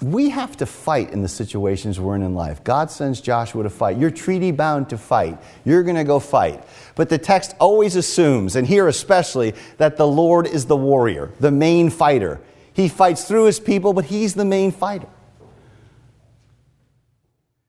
we 0.00 0.30
have 0.30 0.56
to 0.58 0.66
fight 0.66 1.10
in 1.12 1.22
the 1.22 1.28
situations 1.28 1.98
we're 1.98 2.14
in 2.14 2.22
in 2.22 2.34
life. 2.34 2.62
God 2.62 2.90
sends 2.90 3.20
Joshua 3.20 3.64
to 3.64 3.70
fight. 3.70 3.98
You're 3.98 4.12
treaty 4.12 4.52
bound 4.52 4.90
to 4.90 4.98
fight. 4.98 5.38
You're 5.64 5.82
going 5.82 5.96
to 5.96 6.04
go 6.04 6.20
fight. 6.20 6.62
But 6.94 7.08
the 7.08 7.18
text 7.18 7.56
always 7.58 7.96
assumes, 7.96 8.54
and 8.54 8.66
here 8.66 8.86
especially, 8.86 9.54
that 9.78 9.96
the 9.96 10.06
Lord 10.06 10.46
is 10.46 10.66
the 10.66 10.76
warrior, 10.76 11.32
the 11.40 11.50
main 11.50 11.90
fighter. 11.90 12.40
He 12.72 12.88
fights 12.88 13.24
through 13.24 13.46
his 13.46 13.58
people, 13.58 13.92
but 13.92 14.04
he's 14.04 14.34
the 14.34 14.44
main 14.44 14.70
fighter. 14.70 15.08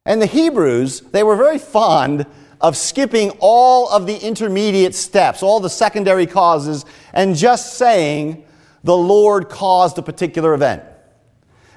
And 0.05 0.21
the 0.21 0.27
Hebrews, 0.27 1.01
they 1.01 1.23
were 1.23 1.35
very 1.35 1.59
fond 1.59 2.27
of 2.61 2.75
skipping 2.75 3.31
all 3.39 3.89
of 3.89 4.05
the 4.05 4.17
intermediate 4.17 4.95
steps, 4.95 5.41
all 5.41 5.59
the 5.59 5.69
secondary 5.69 6.25
causes, 6.25 6.85
and 7.13 7.35
just 7.35 7.75
saying, 7.75 8.43
the 8.83 8.97
Lord 8.97 9.49
caused 9.49 9.97
a 9.97 10.01
particular 10.01 10.53
event. 10.53 10.83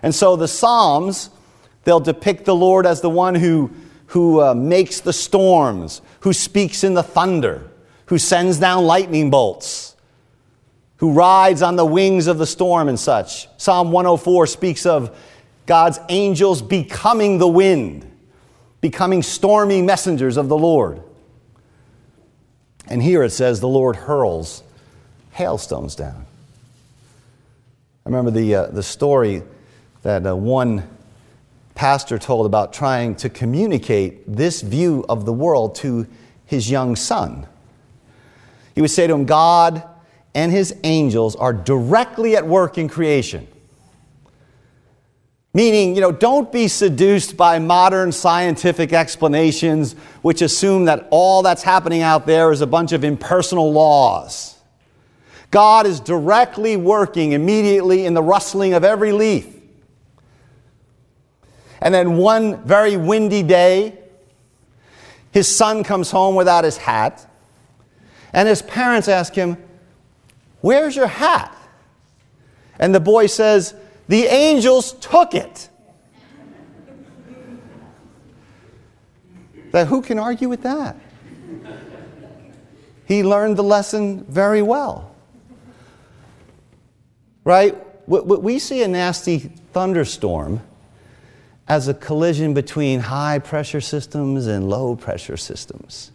And 0.02 0.14
so 0.14 0.36
the 0.36 0.48
Psalms, 0.48 1.30
they'll 1.84 2.00
depict 2.00 2.44
the 2.44 2.54
Lord 2.54 2.86
as 2.86 3.00
the 3.00 3.10
one 3.10 3.34
who, 3.34 3.70
who 4.06 4.40
uh, 4.40 4.54
makes 4.54 5.00
the 5.00 5.12
storms, 5.12 6.02
who 6.20 6.32
speaks 6.32 6.84
in 6.84 6.94
the 6.94 7.02
thunder, 7.02 7.70
who 8.06 8.18
sends 8.18 8.58
down 8.58 8.84
lightning 8.84 9.30
bolts, 9.30 9.96
who 10.96 11.12
rides 11.12 11.62
on 11.62 11.76
the 11.76 11.84
wings 11.84 12.26
of 12.26 12.38
the 12.38 12.46
storm 12.46 12.88
and 12.88 12.98
such. 12.98 13.48
Psalm 13.56 13.90
104 13.92 14.46
speaks 14.46 14.86
of 14.86 15.16
God's 15.66 15.98
angels 16.08 16.62
becoming 16.62 17.38
the 17.38 17.48
wind, 17.48 18.08
becoming 18.82 19.22
stormy 19.22 19.80
messengers 19.80 20.36
of 20.36 20.50
the 20.50 20.58
Lord. 20.58 21.00
And 22.88 23.02
here 23.02 23.22
it 23.22 23.30
says 23.30 23.60
the 23.60 23.68
Lord 23.68 23.96
hurls 23.96 24.62
hailstones 25.30 25.94
down. 25.94 26.26
I 28.04 28.08
remember 28.08 28.30
the, 28.30 28.54
uh, 28.54 28.66
the 28.66 28.82
story 28.82 29.42
that 30.02 30.26
uh, 30.26 30.36
one 30.36 30.86
pastor 31.74 32.18
told 32.18 32.44
about 32.44 32.72
trying 32.72 33.14
to 33.16 33.30
communicate 33.30 34.24
this 34.26 34.60
view 34.60 35.06
of 35.08 35.24
the 35.24 35.32
world 35.32 35.76
to 35.76 36.06
his 36.44 36.70
young 36.70 36.96
son. 36.96 37.46
He 38.74 38.80
would 38.80 38.90
say 38.90 39.06
to 39.06 39.14
him, 39.14 39.24
God 39.24 39.84
and 40.34 40.50
his 40.50 40.74
angels 40.82 41.36
are 41.36 41.52
directly 41.52 42.36
at 42.36 42.46
work 42.46 42.76
in 42.76 42.88
creation. 42.88 43.46
Meaning, 45.54 45.94
you 45.94 46.00
know, 46.00 46.12
don't 46.12 46.50
be 46.50 46.66
seduced 46.66 47.36
by 47.36 47.58
modern 47.58 48.10
scientific 48.10 48.92
explanations 48.92 49.94
which 50.22 50.40
assume 50.40 50.86
that 50.86 51.06
all 51.10 51.42
that's 51.42 51.62
happening 51.62 52.00
out 52.00 52.26
there 52.26 52.52
is 52.52 52.62
a 52.62 52.66
bunch 52.66 52.92
of 52.92 53.04
impersonal 53.04 53.70
laws. 53.72 54.56
God 55.50 55.86
is 55.86 56.00
directly 56.00 56.76
working 56.76 57.32
immediately 57.32 58.06
in 58.06 58.14
the 58.14 58.22
rustling 58.22 58.72
of 58.72 58.82
every 58.82 59.12
leaf 59.12 59.46
and 61.82 61.92
then 61.92 62.16
one 62.16 62.62
very 62.64 62.96
windy 62.96 63.42
day, 63.42 63.98
his 65.32 65.54
son 65.54 65.82
comes 65.82 66.12
home 66.12 66.36
without 66.36 66.62
his 66.62 66.76
hat. 66.76 67.26
And 68.32 68.48
his 68.48 68.62
parents 68.62 69.08
ask 69.08 69.34
him, 69.34 69.56
Where's 70.60 70.94
your 70.94 71.08
hat? 71.08 71.54
And 72.78 72.94
the 72.94 73.00
boy 73.00 73.26
says, 73.26 73.74
The 74.08 74.24
angels 74.24 74.92
took 74.94 75.34
it. 75.34 75.68
that 79.72 79.86
who 79.86 80.02
can 80.02 80.18
argue 80.18 80.48
with 80.48 80.62
that? 80.62 80.96
He 83.06 83.24
learned 83.24 83.56
the 83.56 83.64
lesson 83.64 84.24
very 84.24 84.62
well. 84.62 85.14
Right? 87.44 87.76
We 88.06 88.58
see 88.58 88.82
a 88.82 88.88
nasty 88.88 89.38
thunderstorm 89.72 90.60
as 91.68 91.88
a 91.88 91.94
collision 91.94 92.54
between 92.54 93.00
high 93.00 93.38
pressure 93.38 93.80
systems 93.80 94.46
and 94.46 94.68
low 94.68 94.94
pressure 94.94 95.36
systems. 95.36 96.12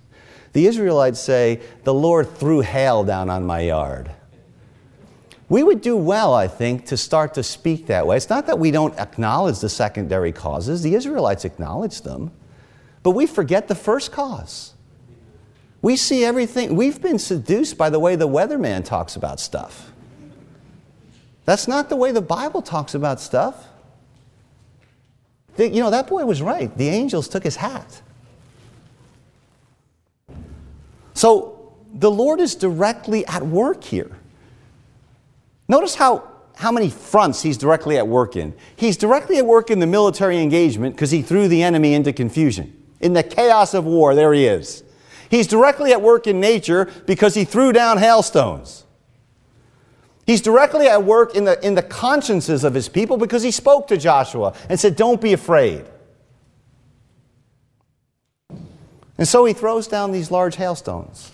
The 0.54 0.68
Israelites 0.68 1.20
say, 1.20 1.62
The 1.84 1.94
Lord 1.94 2.30
threw 2.38 2.62
hail 2.62 3.04
down 3.04 3.30
on 3.30 3.46
my 3.46 3.62
yard. 3.62 4.12
We 5.50 5.64
would 5.64 5.82
do 5.82 5.96
well, 5.96 6.34
I 6.34 6.48
think, 6.48 6.86
to 6.88 6.98
start 6.98 7.34
to 7.36 7.44
speak 7.44 7.88
that 7.88 8.06
way. 8.06 8.18
It's 8.18 8.30
not 8.30 8.48
that 8.48 8.60
we 8.60 8.72
don't 8.72 8.98
acknowledge 9.00 9.60
the 9.60 9.70
secondary 9.70 10.32
causes, 10.32 10.82
the 10.82 10.94
Israelites 10.94 11.46
acknowledge 11.46 12.02
them, 12.02 12.32
but 13.04 13.12
we 13.12 13.26
forget 13.26 13.68
the 13.68 13.76
first 13.76 14.12
cause. 14.12 14.74
We 15.82 15.96
see 15.96 16.26
everything, 16.26 16.76
we've 16.76 17.02
been 17.02 17.20
seduced 17.20 17.78
by 17.78 17.90
the 17.90 18.00
way 18.00 18.16
the 18.16 18.28
weatherman 18.28 18.84
talks 18.84 19.16
about 19.16 19.40
stuff. 19.40 19.92
That's 21.46 21.68
not 21.68 21.88
the 21.88 21.96
way 21.96 22.12
the 22.12 22.22
Bible 22.22 22.62
talks 22.62 22.94
about 22.94 23.22
stuff 23.22 23.68
you 25.58 25.82
know, 25.82 25.90
that 25.90 26.08
boy 26.08 26.26
was 26.26 26.42
right. 26.42 26.76
The 26.78 26.90
angels 26.90 27.28
took 27.28 27.44
his 27.44 27.56
hat. 27.56 28.02
So 31.14 31.74
the 31.94 32.12
Lord 32.12 32.40
is 32.40 32.54
directly 32.56 33.26
at 33.26 33.46
work 33.46 33.84
here. 33.84 34.12
Notice 35.68 35.96
how, 35.96 36.28
how 36.56 36.72
many 36.72 36.90
fronts 36.90 37.42
he's 37.42 37.58
directly 37.58 37.98
at 37.98 38.08
work 38.08 38.36
in. 38.36 38.54
He's 38.76 38.98
directly 38.98 39.38
at 39.38 39.46
work 39.46 39.70
in 39.70 39.80
the 39.80 39.88
military 39.88 40.40
engagement 40.40 40.96
because 40.96 41.12
he 41.12 41.22
threw 41.22 41.48
the 41.48 41.64
enemy 41.64 41.94
into 41.94 42.14
confusion. 42.14 42.74
In 43.00 43.14
the 43.14 43.24
chaos 43.24 43.74
of 43.74 43.86
war, 43.86 44.16
there 44.16 44.34
he 44.34 44.46
is. 44.46 44.84
He's 45.30 45.48
directly 45.48 45.92
at 45.92 46.02
work 46.02 46.26
in 46.26 46.40
nature 46.40 46.90
because 47.06 47.36
he 47.36 47.44
threw 47.44 47.74
down 47.74 47.98
hailstones. 47.98 48.86
He's 50.26 50.42
directly 50.42 50.88
at 50.88 51.04
work 51.04 51.36
in 51.36 51.46
the, 51.46 51.66
in 51.66 51.76
the 51.76 51.82
consciences 51.82 52.64
of 52.64 52.74
his 52.74 52.90
people 52.90 53.18
because 53.18 53.44
he 53.44 53.52
spoke 53.52 53.88
to 53.88 53.98
Joshua 53.98 54.54
and 54.70 54.80
said, 54.80 54.96
Don't 54.96 55.22
be 55.22 55.34
afraid. 55.34 55.86
And 59.18 59.28
so 59.28 59.46
he 59.46 59.54
throws 59.54 59.88
down 59.88 60.12
these 60.12 60.30
large 60.30 60.56
hailstones. 60.58 61.32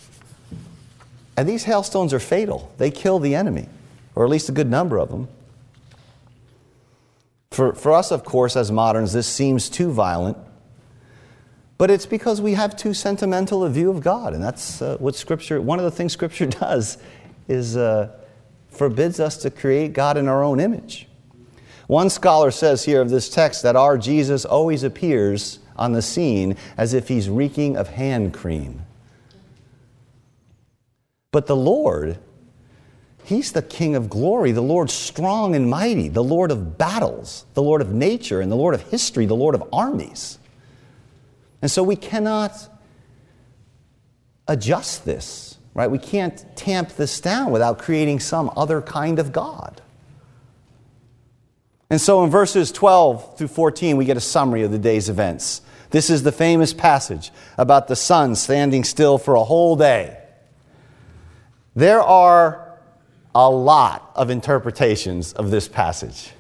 And 1.36 1.50
these 1.50 1.64
hailstones 1.64 2.14
are 2.14 2.20
fatal. 2.20 2.72
They 2.78 2.92
kill 2.92 3.20
the 3.20 3.36
enemy, 3.36 3.68
or 4.16 4.24
at 4.24 4.30
least 4.30 4.50
a 4.50 4.52
good 4.52 4.70
number 4.70 4.98
of 4.98 5.10
them. 5.10 5.28
For, 7.52 7.74
for 7.74 7.92
us, 7.92 8.12
of 8.12 8.24
course, 8.24 8.56
as 8.56 8.72
moderns, 8.72 9.14
this 9.14 9.28
seems 9.28 9.70
too 9.70 9.92
violent. 9.92 10.38
But 11.78 11.92
it's 11.92 12.06
because 12.06 12.42
we 12.42 12.54
have 12.54 12.76
too 12.76 12.94
sentimental 12.94 13.64
a 13.64 13.70
view 13.70 13.90
of 13.90 14.02
God. 14.02 14.34
And 14.34 14.44
that's 14.44 14.82
uh, 14.82 14.98
what 14.98 15.16
Scripture, 15.16 15.62
one 15.62 15.80
of 15.80 15.86
the 15.86 15.92
things 15.92 16.14
Scripture 16.14 16.46
does 16.48 16.98
is. 17.48 17.78
Uh, 17.78 18.20
forbids 18.74 19.20
us 19.20 19.38
to 19.38 19.50
create 19.50 19.94
God 19.94 20.18
in 20.18 20.28
our 20.28 20.44
own 20.44 20.60
image. 20.60 21.08
One 21.88 22.10
scholar 22.10 22.52
says 22.52 22.86
here 22.86 23.02
of 23.02 23.10
this 23.10 23.30
text 23.30 23.64
that 23.64 23.76
our 23.76 23.98
Jesus 23.98 24.46
always 24.46 24.84
appears 24.84 25.60
on 25.76 25.94
the 25.94 26.02
scene 26.02 26.58
as 26.78 26.94
if 26.94 27.08
he's 27.08 27.30
reeking 27.30 27.78
of 27.78 27.90
hand 27.90 28.34
cream. 28.34 28.82
But 31.32 31.48
the 31.48 31.56
Lord, 31.56 32.18
He's 33.26 33.52
the 33.52 33.62
King 33.62 33.96
of 33.96 34.10
glory, 34.10 34.52
the 34.52 34.62
Lord 34.62 34.90
strong 34.90 35.56
and 35.56 35.70
mighty, 35.70 36.10
the 36.10 36.24
Lord 36.24 36.52
of 36.52 36.78
battles, 36.78 37.46
the 37.54 37.64
Lord 37.64 37.82
of 37.82 37.94
nature, 37.94 38.42
and 38.42 38.52
the 38.52 38.56
Lord 38.56 38.74
of 38.76 38.82
history, 38.90 39.26
the 39.26 39.36
Lord 39.36 39.56
of 39.56 39.64
armies. 39.72 40.38
And 41.62 41.72
so 41.72 41.84
we 41.84 41.96
cannot 41.96 42.70
adjust 44.48 45.06
this 45.06 45.54
right? 45.74 45.90
We 45.90 45.98
can't 45.98 46.44
tamp 46.56 46.90
this 46.90 47.20
down 47.20 47.52
without 47.52 47.80
creating 47.80 48.20
some 48.20 48.52
other 48.56 48.82
kind 48.82 49.20
of 49.20 49.32
God. 49.32 49.82
And 51.90 52.00
so 52.00 52.24
in 52.24 52.30
verses 52.30 52.72
12 52.72 53.38
through 53.38 53.48
14, 53.50 53.98
we 53.98 54.06
get 54.06 54.18
a 54.18 54.22
summary 54.22 54.64
of 54.64 54.72
the 54.72 54.80
day's 54.80 55.10
events. 55.10 55.62
This 55.90 56.10
is 56.10 56.24
the 56.24 56.32
famous 56.32 56.74
passage 56.74 57.32
about 57.58 57.88
the 57.88 57.96
sun 57.96 58.36
standing 58.36 58.84
still 58.84 59.18
for 59.18 59.36
a 59.36 59.44
whole 59.44 59.76
day. 59.76 60.18
There 61.76 62.02
are 62.02 62.63
a 63.36 63.50
lot 63.50 64.12
of 64.16 64.30
interpretations 64.30 65.34
of 65.34 65.52
this 65.52 65.68
passage. 65.68 66.32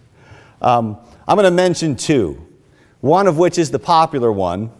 Um, 0.61 0.97
I'm 1.27 1.35
going 1.35 1.45
to 1.45 1.51
mention 1.51 1.95
two, 1.95 2.45
one 3.01 3.27
of 3.27 3.37
which 3.37 3.57
is 3.57 3.71
the 3.71 3.79
popular 3.79 4.31
one, 4.31 4.71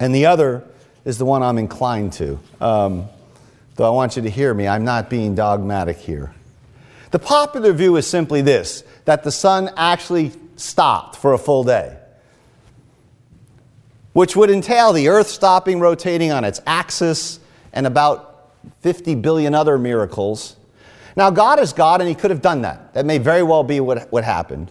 and 0.00 0.14
the 0.14 0.26
other 0.26 0.64
is 1.04 1.18
the 1.18 1.24
one 1.24 1.42
I'm 1.42 1.58
inclined 1.58 2.12
to. 2.14 2.38
Um, 2.60 3.08
though 3.76 3.86
I 3.86 3.90
want 3.90 4.16
you 4.16 4.22
to 4.22 4.30
hear 4.30 4.52
me, 4.52 4.66
I'm 4.66 4.84
not 4.84 5.08
being 5.08 5.34
dogmatic 5.34 5.98
here. 5.98 6.32
The 7.10 7.18
popular 7.18 7.72
view 7.72 7.96
is 7.96 8.06
simply 8.06 8.42
this 8.42 8.84
that 9.06 9.24
the 9.24 9.32
sun 9.32 9.70
actually 9.76 10.32
stopped 10.56 11.16
for 11.16 11.32
a 11.32 11.38
full 11.38 11.64
day, 11.64 11.96
which 14.12 14.36
would 14.36 14.50
entail 14.50 14.92
the 14.92 15.08
earth 15.08 15.28
stopping 15.28 15.80
rotating 15.80 16.30
on 16.30 16.44
its 16.44 16.60
axis 16.66 17.40
and 17.72 17.86
about 17.86 18.52
50 18.82 19.14
billion 19.16 19.54
other 19.54 19.78
miracles. 19.78 20.56
Now, 21.18 21.30
God 21.30 21.58
is 21.58 21.72
God, 21.72 22.00
and 22.00 22.08
He 22.08 22.14
could 22.14 22.30
have 22.30 22.40
done 22.40 22.62
that. 22.62 22.94
That 22.94 23.04
may 23.04 23.18
very 23.18 23.42
well 23.42 23.64
be 23.64 23.80
what, 23.80 24.10
what 24.12 24.22
happened. 24.22 24.70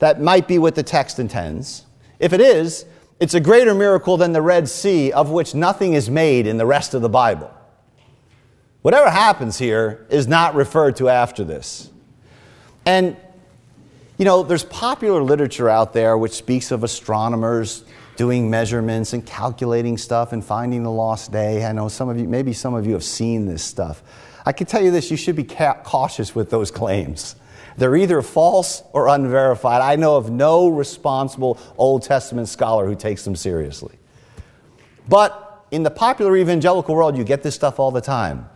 That 0.00 0.20
might 0.20 0.46
be 0.46 0.58
what 0.58 0.74
the 0.74 0.82
text 0.82 1.18
intends. 1.18 1.86
If 2.18 2.34
it 2.34 2.42
is, 2.42 2.84
it's 3.20 3.32
a 3.32 3.40
greater 3.40 3.74
miracle 3.74 4.18
than 4.18 4.34
the 4.34 4.42
Red 4.42 4.68
Sea, 4.68 5.10
of 5.12 5.30
which 5.30 5.54
nothing 5.54 5.94
is 5.94 6.10
made 6.10 6.46
in 6.46 6.58
the 6.58 6.66
rest 6.66 6.92
of 6.92 7.00
the 7.00 7.08
Bible. 7.08 7.50
Whatever 8.82 9.08
happens 9.08 9.56
here 9.56 10.06
is 10.10 10.28
not 10.28 10.54
referred 10.54 10.96
to 10.96 11.08
after 11.08 11.42
this. 11.42 11.90
And 12.84 13.16
you 14.18 14.26
know, 14.26 14.42
there's 14.42 14.64
popular 14.64 15.22
literature 15.22 15.70
out 15.70 15.94
there 15.94 16.18
which 16.18 16.32
speaks 16.32 16.70
of 16.70 16.84
astronomers 16.84 17.84
doing 18.16 18.50
measurements 18.50 19.14
and 19.14 19.24
calculating 19.24 19.96
stuff 19.96 20.32
and 20.32 20.44
finding 20.44 20.82
the 20.82 20.90
lost 20.90 21.32
day. 21.32 21.64
I 21.64 21.72
know 21.72 21.88
some 21.88 22.08
of 22.10 22.18
you, 22.18 22.28
maybe 22.28 22.52
some 22.52 22.74
of 22.74 22.84
you 22.84 22.92
have 22.92 23.04
seen 23.04 23.46
this 23.46 23.62
stuff. 23.62 24.02
I 24.48 24.52
can 24.52 24.66
tell 24.66 24.82
you 24.82 24.90
this 24.90 25.10
you 25.10 25.18
should 25.18 25.36
be 25.36 25.44
ca- 25.44 25.82
cautious 25.82 26.34
with 26.34 26.48
those 26.48 26.70
claims. 26.70 27.36
They're 27.76 27.94
either 27.94 28.22
false 28.22 28.82
or 28.94 29.08
unverified. 29.08 29.82
I 29.82 29.96
know 29.96 30.16
of 30.16 30.30
no 30.30 30.68
responsible 30.68 31.58
Old 31.76 32.02
Testament 32.02 32.48
scholar 32.48 32.86
who 32.86 32.94
takes 32.94 33.24
them 33.24 33.36
seriously. 33.36 33.98
But 35.06 35.66
in 35.70 35.82
the 35.82 35.90
popular 35.90 36.34
evangelical 36.34 36.94
world, 36.94 37.14
you 37.14 37.24
get 37.24 37.42
this 37.42 37.56
stuff 37.56 37.78
all 37.78 37.90
the 37.90 38.00
time. 38.00 38.48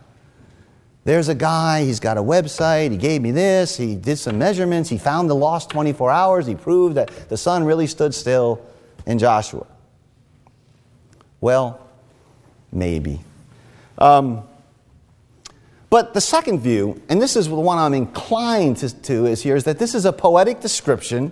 There's 1.03 1.29
a 1.29 1.35
guy, 1.35 1.85
he's 1.85 1.99
got 1.99 2.17
a 2.17 2.23
website, 2.23 2.89
he 2.89 2.97
gave 2.97 3.21
me 3.21 3.29
this, 3.29 3.77
he 3.77 3.95
did 3.95 4.17
some 4.17 4.39
measurements, 4.39 4.89
he 4.89 4.97
found 4.97 5.29
the 5.29 5.35
lost 5.35 5.69
24 5.69 6.09
hours, 6.09 6.47
he 6.47 6.55
proved 6.55 6.95
that 6.95 7.29
the 7.29 7.37
sun 7.37 7.65
really 7.65 7.85
stood 7.85 8.15
still 8.15 8.65
in 9.05 9.19
Joshua. 9.19 9.67
Well, 11.39 11.79
maybe. 12.71 13.19
Um, 13.99 14.47
but 15.93 16.15
the 16.15 16.21
second 16.21 16.61
view, 16.61 16.99
and 17.07 17.21
this 17.21 17.35
is 17.35 17.47
the 17.47 17.53
one 17.53 17.77
I'm 17.77 17.93
inclined 17.93 18.77
to, 18.77 18.99
to, 19.03 19.27
is 19.27 19.43
here, 19.43 19.55
is 19.55 19.65
that 19.65 19.77
this 19.77 19.93
is 19.93 20.05
a 20.05 20.11
poetic 20.11 20.59
description 20.59 21.31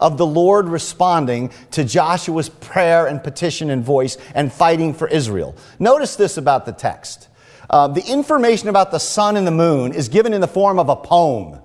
of 0.00 0.18
the 0.18 0.26
Lord 0.26 0.68
responding 0.68 1.50
to 1.70 1.82
Joshua's 1.82 2.50
prayer 2.50 3.06
and 3.06 3.24
petition 3.24 3.70
and 3.70 3.82
voice 3.82 4.18
and 4.34 4.52
fighting 4.52 4.92
for 4.92 5.08
Israel. 5.08 5.56
Notice 5.78 6.16
this 6.16 6.36
about 6.36 6.66
the 6.66 6.72
text. 6.72 7.28
Uh, 7.70 7.88
the 7.88 8.04
information 8.04 8.68
about 8.68 8.90
the 8.90 8.98
sun 8.98 9.38
and 9.38 9.46
the 9.46 9.50
moon 9.50 9.94
is 9.94 10.10
given 10.10 10.34
in 10.34 10.42
the 10.42 10.46
form 10.46 10.78
of 10.78 10.90
a 10.90 10.96
poem 10.96 11.58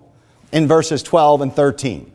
in 0.54 0.70
verses 0.70 1.04
12 1.04 1.42
and 1.42 1.54
13. 1.54 2.10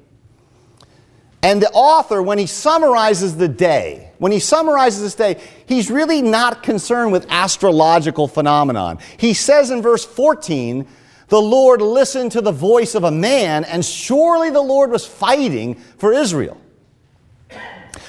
And 1.42 1.60
the 1.60 1.70
author, 1.72 2.22
when 2.22 2.38
he 2.38 2.46
summarizes 2.46 3.36
the 3.36 3.48
day, 3.48 4.11
when 4.22 4.30
he 4.30 4.38
summarizes 4.38 5.02
this 5.02 5.16
day, 5.16 5.42
he's 5.66 5.90
really 5.90 6.22
not 6.22 6.62
concerned 6.62 7.10
with 7.10 7.26
astrological 7.28 8.28
phenomenon. 8.28 9.00
He 9.16 9.34
says 9.34 9.72
in 9.72 9.82
verse 9.82 10.04
14, 10.04 10.86
the 11.26 11.42
Lord 11.42 11.82
listened 11.82 12.30
to 12.30 12.40
the 12.40 12.52
voice 12.52 12.94
of 12.94 13.02
a 13.02 13.10
man, 13.10 13.64
and 13.64 13.84
surely 13.84 14.48
the 14.50 14.60
Lord 14.60 14.92
was 14.92 15.04
fighting 15.04 15.74
for 15.74 16.12
Israel. 16.12 16.56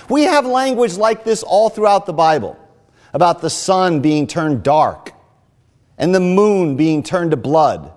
We 0.07 0.25
have 0.25 0.45
language 0.45 0.97
like 0.97 1.23
this 1.23 1.41
all 1.41 1.71
throughout 1.71 2.05
the 2.05 2.13
Bible 2.13 2.59
about 3.11 3.41
the 3.41 3.49
sun 3.49 3.99
being 4.01 4.27
turned 4.27 4.61
dark 4.61 5.13
and 5.97 6.13
the 6.13 6.19
moon 6.19 6.77
being 6.77 7.01
turned 7.01 7.31
to 7.31 7.37
blood. 7.37 7.91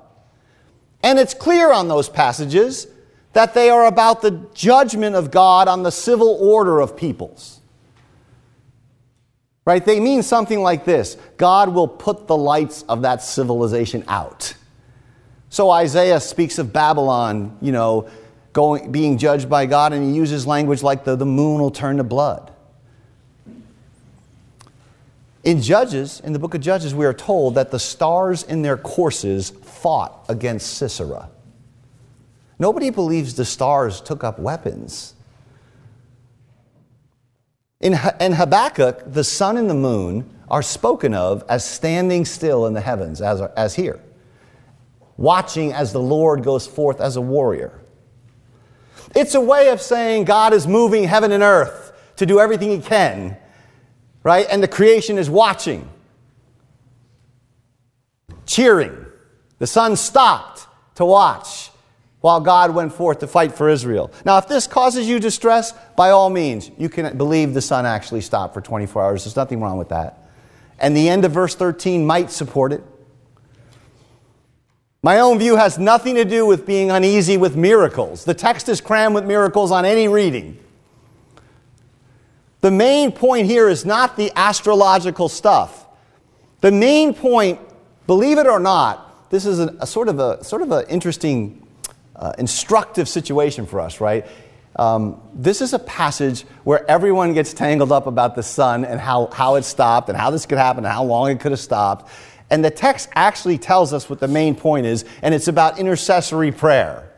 And 1.02 1.18
it's 1.18 1.35
clear 1.35 1.70
on 1.70 1.88
those 1.88 2.09
passages 2.09 2.87
that 3.35 3.52
they 3.52 3.68
are 3.68 3.85
about 3.85 4.22
the 4.22 4.48
judgment 4.55 5.16
of 5.16 5.31
God 5.31 5.68
on 5.68 5.83
the 5.83 5.92
civil 5.92 6.38
order 6.40 6.81
of 6.81 6.96
peoples. 6.96 7.56
Right? 9.66 9.85
They 9.85 9.98
mean 10.00 10.22
something 10.22 10.61
like 10.62 10.87
this 10.87 11.16
God 11.37 11.74
will 11.74 11.88
put 11.88 12.26
the 12.26 12.37
lights 12.37 12.83
of 12.88 13.02
that 13.02 13.22
civilization 13.22 14.05
out. 14.09 14.55
So 15.50 15.70
Isaiah 15.70 16.20
speaks 16.20 16.59
of 16.59 16.72
Babylon, 16.72 17.59
you 17.61 17.72
know, 17.72 18.09
going, 18.52 18.92
being 18.92 19.18
judged 19.18 19.50
by 19.50 19.66
God, 19.66 19.92
and 19.92 20.05
he 20.09 20.16
uses 20.16 20.46
language 20.46 20.83
like 20.83 21.05
the, 21.05 21.16
the 21.16 21.26
moon 21.26 21.61
will 21.61 21.70
turn 21.70 21.96
to 21.98 22.05
blood. 22.05 22.52
In 25.44 25.61
Judges, 25.61 26.20
in 26.20 26.33
the 26.33 26.38
book 26.38 26.55
of 26.55 26.61
Judges, 26.61 26.94
we 26.94 27.05
are 27.05 27.14
told 27.14 27.55
that 27.55 27.70
the 27.70 27.79
stars 27.79 28.42
in 28.42 28.62
their 28.62 28.76
courses 28.76 29.50
fought 29.50 30.24
against 30.29 30.74
Sisera. 30.74 31.29
Nobody 32.59 32.90
believes 32.90 33.35
the 33.35 33.44
stars 33.44 34.00
took 34.00 34.24
up 34.24 34.38
weapons. 34.38 35.15
In, 37.87 37.99
in 38.20 38.33
Habakkuk, 38.33 39.12
the 39.12 39.25
sun 39.25 39.57
and 39.57 39.70
the 39.70 39.75
moon 39.75 40.29
are 40.49 40.62
spoken 40.62 41.14
of 41.14 41.44
as 41.49 41.64
standing 41.64 42.25
still 42.25 42.66
in 42.66 42.75
the 42.75 42.81
heavens, 42.81 43.20
as, 43.20 43.40
as 43.57 43.75
here, 43.75 44.01
watching 45.16 45.72
as 45.72 45.92
the 45.92 46.01
Lord 46.01 46.42
goes 46.42 46.66
forth 46.66 47.01
as 47.01 47.16
a 47.16 47.20
warrior. 47.20 47.81
It's 49.14 49.35
a 49.35 49.40
way 49.40 49.70
of 49.70 49.81
saying 49.81 50.25
God 50.25 50.53
is 50.53 50.66
moving 50.66 51.05
heaven 51.05 51.33
and 51.33 51.42
earth 51.42 51.92
to 52.16 52.27
do 52.27 52.40
everything 52.40 52.70
He 52.70 52.81
can 52.81 53.37
right? 54.27 54.49
And 54.51 54.61
the 54.61 54.66
creation 54.66 55.18
is 55.18 55.31
watching, 55.31 55.88
cheering. 58.44 59.07
The 59.59 59.68
sun 59.68 59.94
stopped 59.94 60.66
to 60.96 61.05
watch 61.05 61.70
while 62.26 62.40
God 62.40 62.74
went 62.74 62.92
forth 62.92 63.20
to 63.20 63.28
fight 63.28 63.54
for 63.54 63.68
Israel. 63.68 64.10
Now, 64.24 64.36
if 64.38 64.48
this 64.48 64.66
causes 64.66 65.08
you 65.08 65.20
distress, 65.20 65.72
by 65.94 66.10
all 66.10 66.28
means, 66.28 66.72
you 66.76 66.88
can 66.88 67.16
believe 67.16 67.54
the 67.54 67.62
sun 67.62 67.86
actually 67.86 68.20
stopped 68.20 68.52
for 68.52 68.60
24 68.60 69.00
hours. 69.00 69.22
There's 69.22 69.36
nothing 69.36 69.60
wrong 69.60 69.78
with 69.78 69.90
that. 69.90 70.28
And 70.80 70.96
the 70.96 71.08
end 71.08 71.24
of 71.24 71.30
verse 71.30 71.54
13 71.54 72.04
might 72.04 72.32
support 72.32 72.72
it. 72.72 72.82
My 75.04 75.20
own 75.20 75.38
view 75.38 75.54
has 75.54 75.78
nothing 75.78 76.16
to 76.16 76.24
do 76.24 76.44
with 76.44 76.66
being 76.66 76.90
uneasy 76.90 77.36
with 77.36 77.54
miracles. 77.54 78.24
The 78.24 78.34
text 78.34 78.68
is 78.68 78.80
crammed 78.80 79.14
with 79.14 79.24
miracles 79.24 79.70
on 79.70 79.84
any 79.84 80.08
reading. 80.08 80.58
The 82.60 82.72
main 82.72 83.12
point 83.12 83.46
here 83.46 83.68
is 83.68 83.84
not 83.84 84.16
the 84.16 84.32
astrological 84.34 85.28
stuff. 85.28 85.86
The 86.60 86.72
main 86.72 87.14
point, 87.14 87.60
believe 88.08 88.38
it 88.38 88.48
or 88.48 88.58
not, 88.58 89.30
this 89.30 89.46
is 89.46 89.60
a, 89.60 89.76
a 89.78 89.86
sort 89.86 90.08
of 90.08 90.18
a 90.18 90.42
sort 90.42 90.62
of 90.62 90.72
an 90.72 90.86
interesting, 90.88 91.62
uh, 92.16 92.33
instructive 92.38 93.09
situation 93.09 93.66
for 93.66 93.81
us, 93.81 94.00
right? 94.00 94.26
Um, 94.76 95.22
this 95.33 95.62
is 95.62 95.72
a 95.72 95.79
passage 95.79 96.42
where 96.64 96.88
everyone 96.90 97.33
gets 97.33 97.55
tangled 97.55 97.92
up 97.92 98.07
about 98.07 98.35
the 98.35 98.42
sun 98.42 98.85
and 98.85 99.00
how, 99.00 99.29
how 99.29 99.55
it 99.55 99.64
stopped 99.64 100.09
and 100.09 100.18
how 100.18 100.31
this 100.31 100.44
could 100.44 100.59
happen 100.59 100.85
and 100.85 100.92
how 100.92 101.05
long 101.05 101.31
it 101.31 101.40
could 101.40 101.52
have 101.52 101.61
stopped. 101.61 102.11
And 102.50 102.64
the 102.64 102.70
text 102.70 103.09
actually 103.14 103.59
tells 103.59 103.92
us 103.92 104.09
what 104.09 104.20
the 104.20 104.29
main 104.29 104.55
point 104.55 104.87
is, 104.87 105.05
and 105.22 105.35
it's 105.35 105.48
about 105.48 105.79
intercessory 105.79 106.52
prayer. 106.52 107.11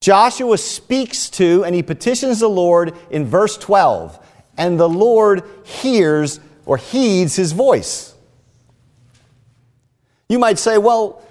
Joshua 0.00 0.58
speaks 0.58 1.30
to 1.30 1.64
and 1.64 1.74
he 1.74 1.82
petitions 1.82 2.40
the 2.40 2.48
Lord 2.48 2.96
in 3.10 3.24
verse 3.24 3.56
12, 3.56 4.18
and 4.56 4.78
the 4.78 4.88
Lord 4.88 5.42
hears 5.64 6.40
or 6.64 6.76
heeds 6.76 7.36
his 7.36 7.52
voice. 7.52 8.14
You 10.28 10.38
might 10.38 10.58
say, 10.58 10.78
well, 10.78 11.22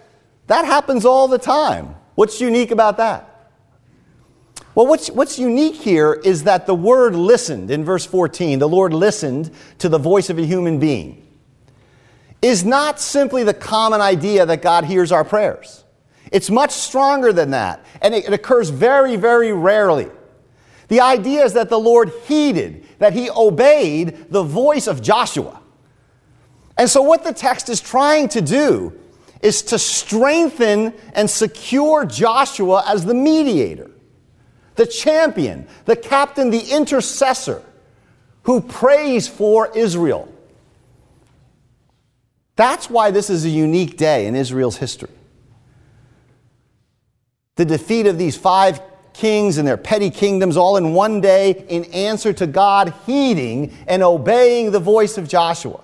that 0.52 0.66
happens 0.66 1.06
all 1.06 1.30
the 1.30 1.38
time. 1.38 1.96
What's 2.16 2.42
unique 2.42 2.72
about 2.72 2.98
that? 2.98 3.54
Well, 4.76 4.86
what's, 4.86 5.10
what's 5.10 5.40
unique 5.40 5.76
here 5.76 6.14
is 6.14 6.44
that 6.44 6.66
the 6.66 6.76
word 6.76 7.16
listened 7.16 7.72
in 7.72 7.86
verse 7.86 8.06
14, 8.06 8.60
the 8.60 8.68
Lord 8.68 8.94
listened 8.94 9.52
to 9.78 9.88
the 9.88 9.98
voice 9.98 10.30
of 10.30 10.38
a 10.38 10.46
human 10.46 10.78
being, 10.78 11.26
is 12.42 12.66
not 12.66 13.00
simply 13.00 13.44
the 13.44 13.54
common 13.54 14.02
idea 14.02 14.46
that 14.46 14.62
God 14.62 14.84
hears 14.84 15.14
our 15.14 15.24
prayers. 15.24 15.86
It's 16.34 16.50
much 16.50 16.72
stronger 16.72 17.32
than 17.32 17.52
that, 17.52 17.86
and 18.02 18.14
it, 18.14 18.34
occurs 18.34 18.72
very, 18.72 19.16
very 19.16 19.54
rarely. 19.54 20.10
The 20.90 21.00
idea 21.00 21.46
is 21.46 21.54
that 21.54 21.70
the 21.70 21.80
Lord 21.80 22.12
heeded, 22.26 22.86
that 23.00 23.14
he 23.14 23.30
obeyed 23.30 24.30
the 24.30 24.44
voice 24.44 24.88
of 24.88 25.02
Joshua. 25.02 25.62
And 26.78 26.90
so, 26.90 27.02
what 27.02 27.24
the 27.24 27.32
text 27.32 27.70
is 27.70 27.80
trying 27.80 28.28
to 28.30 28.42
do 28.42 29.01
is 29.42 29.62
to 29.64 29.80
strengthen 29.80 30.94
and 31.14 31.30
secure 31.30 32.06
Joshua 32.06 32.84
as 32.88 33.06
the 33.06 33.14
mediator, 33.14 33.90
the 34.76 34.86
champion, 34.86 35.68
the 35.86 35.96
captain, 35.96 36.50
the 36.50 36.72
intercessor 36.72 37.64
who 38.44 38.62
prays 38.62 39.28
for 39.28 39.76
Israel. 39.76 40.32
That's 42.56 42.90
why 42.90 43.12
this 43.12 43.30
is 43.30 43.46
a 43.46 43.50
unique 43.50 43.98
day 43.98 44.28
in 44.28 44.36
Israel's 44.36 44.78
history. 44.78 45.10
The 47.56 47.66
defeat 47.66 48.08
of 48.08 48.18
these 48.18 48.38
five 48.38 48.82
kings 49.14 49.58
and 49.58 49.68
their 49.68 49.78
petty 49.78 50.10
kingdoms 50.10 50.58
all 50.58 50.78
in 50.78 50.94
one 50.94 51.22
day 51.22 51.66
in 51.70 51.86
answer 51.86 52.34
to 52.34 52.48
God 52.48 52.94
heeding 53.06 53.76
and 53.88 54.04
obeying 54.04 54.72
the 54.72 54.80
voice 54.80 55.18
of 55.18 55.28
Joshua. 55.28 55.82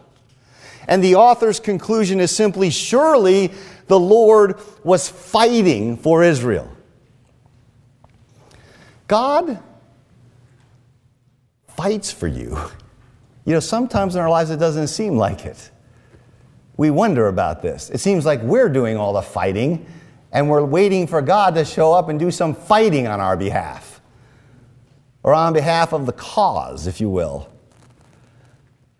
And 0.87 1.03
the 1.03 1.15
author's 1.15 1.59
conclusion 1.59 2.19
is 2.19 2.35
simply 2.35 2.69
surely 2.69 3.51
the 3.87 3.99
Lord 3.99 4.59
was 4.83 5.09
fighting 5.09 5.97
for 5.97 6.23
Israel. 6.23 6.71
God 9.07 9.61
fights 11.67 12.11
for 12.11 12.27
you. 12.27 12.57
You 13.45 13.53
know, 13.53 13.59
sometimes 13.59 14.15
in 14.15 14.21
our 14.21 14.29
lives 14.29 14.49
it 14.49 14.57
doesn't 14.57 14.87
seem 14.87 15.17
like 15.17 15.45
it. 15.45 15.71
We 16.75 16.89
wonder 16.89 17.27
about 17.27 17.61
this. 17.61 17.89
It 17.89 17.99
seems 17.99 18.25
like 18.25 18.41
we're 18.41 18.69
doing 18.69 18.97
all 18.97 19.13
the 19.13 19.21
fighting 19.21 19.85
and 20.31 20.49
we're 20.49 20.63
waiting 20.63 21.07
for 21.07 21.21
God 21.21 21.55
to 21.55 21.65
show 21.65 21.93
up 21.93 22.09
and 22.09 22.19
do 22.19 22.29
some 22.29 22.53
fighting 22.53 23.07
on 23.07 23.19
our 23.19 23.37
behalf 23.37 24.01
or 25.23 25.33
on 25.33 25.53
behalf 25.53 25.93
of 25.93 26.05
the 26.05 26.11
cause, 26.11 26.87
if 26.87 27.01
you 27.01 27.09
will. 27.09 27.49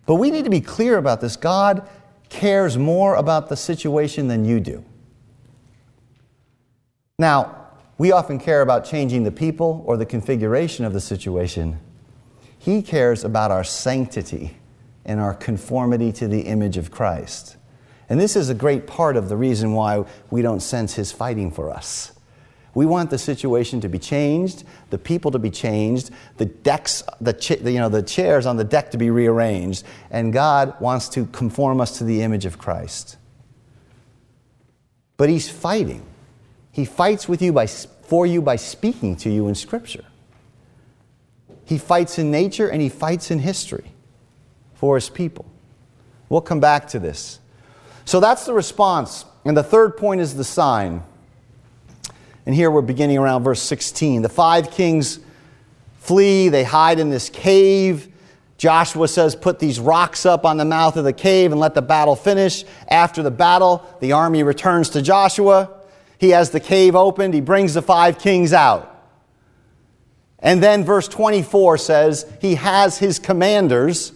But 0.08 0.16
we 0.16 0.32
need 0.32 0.46
to 0.46 0.50
be 0.50 0.62
clear 0.62 0.98
about 0.98 1.22
this. 1.22 1.36
God 1.36 1.88
cares 2.30 2.78
more 2.78 3.16
about 3.16 3.50
the 3.50 3.56
situation 3.56 4.28
than 4.28 4.44
you 4.44 4.60
do. 4.60 4.84
Now, 7.20 7.68
we 7.98 8.12
often 8.12 8.40
care 8.40 8.62
about 8.62 8.86
changing 8.86 9.24
the 9.24 9.32
people 9.32 9.84
or 9.86 9.98
the 9.98 10.06
configuration 10.06 10.86
of 10.86 10.94
the 10.94 11.02
situation. 11.02 11.80
He 12.58 12.82
cares 12.82 13.24
about 13.24 13.52
our 13.52 13.64
sanctity 13.64 14.58
and 15.04 15.20
our 15.20 15.34
conformity 15.34 16.12
to 16.14 16.28
the 16.28 16.42
image 16.42 16.78
of 16.78 16.90
Christ. 16.90 17.58
And 18.10 18.20
this 18.20 18.36
is 18.36 18.50
a 18.50 18.54
great 18.54 18.88
part 18.88 19.18
of 19.18 19.30
the 19.30 19.36
reason 19.36 19.74
why 19.74 20.06
we 20.30 20.42
don't 20.42 20.62
sense 20.62 20.94
His 20.94 21.12
fighting 21.12 21.52
for 21.52 21.70
us. 21.70 22.17
We 22.78 22.86
want 22.86 23.10
the 23.10 23.18
situation 23.18 23.82
to 23.82 23.90
be 23.90 23.98
changed, 23.98 24.64
the 24.92 25.00
people 25.00 25.32
to 25.32 25.40
be 25.40 25.50
changed, 25.50 26.12
the 26.38 26.46
decks, 26.46 27.02
the, 27.20 27.36
you 27.64 27.80
know, 27.80 27.90
the 27.90 28.04
chairs 28.04 28.46
on 28.46 28.58
the 28.58 28.64
deck 28.64 28.92
to 28.92 29.00
be 29.00 29.10
rearranged, 29.10 29.84
and 30.12 30.32
God 30.32 30.80
wants 30.80 31.10
to 31.10 31.26
conform 31.26 31.82
us 31.82 31.98
to 31.98 32.04
the 32.04 32.22
image 32.22 32.46
of 32.46 32.60
Christ. 32.60 33.18
But 35.18 35.30
He's 35.30 35.50
fighting. 35.50 36.06
He 36.72 36.86
fights 36.86 37.28
with 37.28 37.42
you 37.42 37.52
by, 37.52 37.66
for 37.66 38.28
you 38.28 38.44
by 38.44 38.58
speaking 38.58 39.16
to 39.16 39.32
you 39.32 39.48
in 39.48 39.56
Scripture. 39.56 40.06
He 41.66 41.80
fights 41.80 42.20
in 42.20 42.30
nature 42.30 42.68
and 42.70 42.80
He 42.80 42.90
fights 42.90 43.32
in 43.32 43.40
history 43.40 43.92
for 44.76 44.94
His 44.94 45.10
people. 45.10 45.48
We'll 46.30 46.42
come 46.42 46.60
back 46.60 46.90
to 46.90 47.00
this. 47.00 47.40
So 48.06 48.20
that's 48.20 48.46
the 48.46 48.54
response. 48.54 49.26
And 49.46 49.58
the 49.58 49.64
third 49.64 49.98
point 49.98 50.22
is 50.22 50.36
the 50.36 50.44
sign. 50.44 51.02
And 52.48 52.56
here 52.56 52.72
we're 52.72 52.82
beginning 52.82 53.18
around 53.18 53.44
verse 53.44 53.62
16. 53.62 54.22
The 54.22 54.30
five 54.30 54.72
kings 54.72 55.20
flee, 56.00 56.48
they 56.48 56.64
hide 56.64 56.98
in 56.98 57.10
this 57.10 57.30
cave. 57.30 58.08
Joshua 58.58 59.10
says, 59.10 59.36
Put 59.36 59.60
these 59.60 59.82
rocks 59.82 60.26
up 60.26 60.46
on 60.46 60.56
the 60.56 60.64
mouth 60.64 60.96
of 60.96 61.04
the 61.04 61.12
cave 61.12 61.52
and 61.52 61.60
let 61.60 61.74
the 61.74 61.82
battle 61.82 62.16
finish. 62.16 62.64
After 62.88 63.22
the 63.22 63.32
battle, 63.32 63.86
the 64.00 64.14
army 64.14 64.44
returns 64.44 64.90
to 64.92 65.02
Joshua. 65.02 65.70
He 66.20 66.30
has 66.30 66.52
the 66.52 66.62
cave 66.62 66.96
opened, 66.96 67.34
he 67.34 67.42
brings 67.42 67.74
the 67.74 67.82
five 67.82 68.18
kings 68.18 68.54
out. 68.54 68.96
And 70.40 70.64
then 70.64 70.86
verse 70.86 71.10
24 71.10 71.78
says, 71.80 72.34
He 72.40 72.56
has 72.56 72.98
his 72.98 73.20
commanders, 73.20 74.14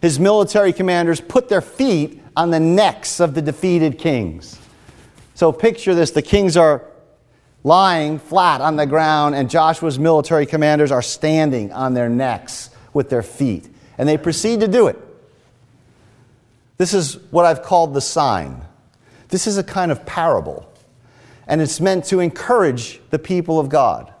his 0.00 0.18
military 0.18 0.72
commanders, 0.72 1.20
put 1.20 1.50
their 1.50 1.60
feet 1.60 2.22
on 2.34 2.48
the 2.48 2.60
necks 2.60 3.20
of 3.20 3.34
the 3.34 3.42
defeated 3.42 3.98
kings. 3.98 4.58
So 5.34 5.52
picture 5.52 5.94
this 5.94 6.12
the 6.12 6.22
kings 6.22 6.56
are 6.56 6.82
lying 7.68 8.18
flat 8.18 8.60
on 8.62 8.76
the 8.76 8.86
ground, 8.86 9.34
and 9.34 9.48
Joshua's 9.48 9.98
military 9.98 10.46
commanders 10.46 10.90
are 10.90 11.02
standing 11.02 11.70
on 11.72 11.92
their 11.92 12.08
necks 12.08 12.70
with 12.94 13.10
their 13.10 13.22
feet. 13.22 13.68
And 13.98 14.08
they 14.08 14.16
proceed 14.16 14.60
to 14.60 14.68
do 14.68 14.86
it. 14.86 14.98
This 16.78 16.94
is 16.94 17.18
what 17.30 17.44
I've 17.44 17.62
called 17.62 17.92
the 17.92 18.00
sign. 18.00 18.62
This 19.28 19.46
is 19.46 19.58
a 19.58 19.62
kind 19.62 19.92
of 19.92 20.06
parable, 20.06 20.72
and 21.46 21.60
it's 21.60 21.80
meant 21.80 22.06
to 22.06 22.20
encourage 22.20 23.00
the 23.10 23.18
people 23.18 23.60
of 23.60 23.68
God. 23.68 24.12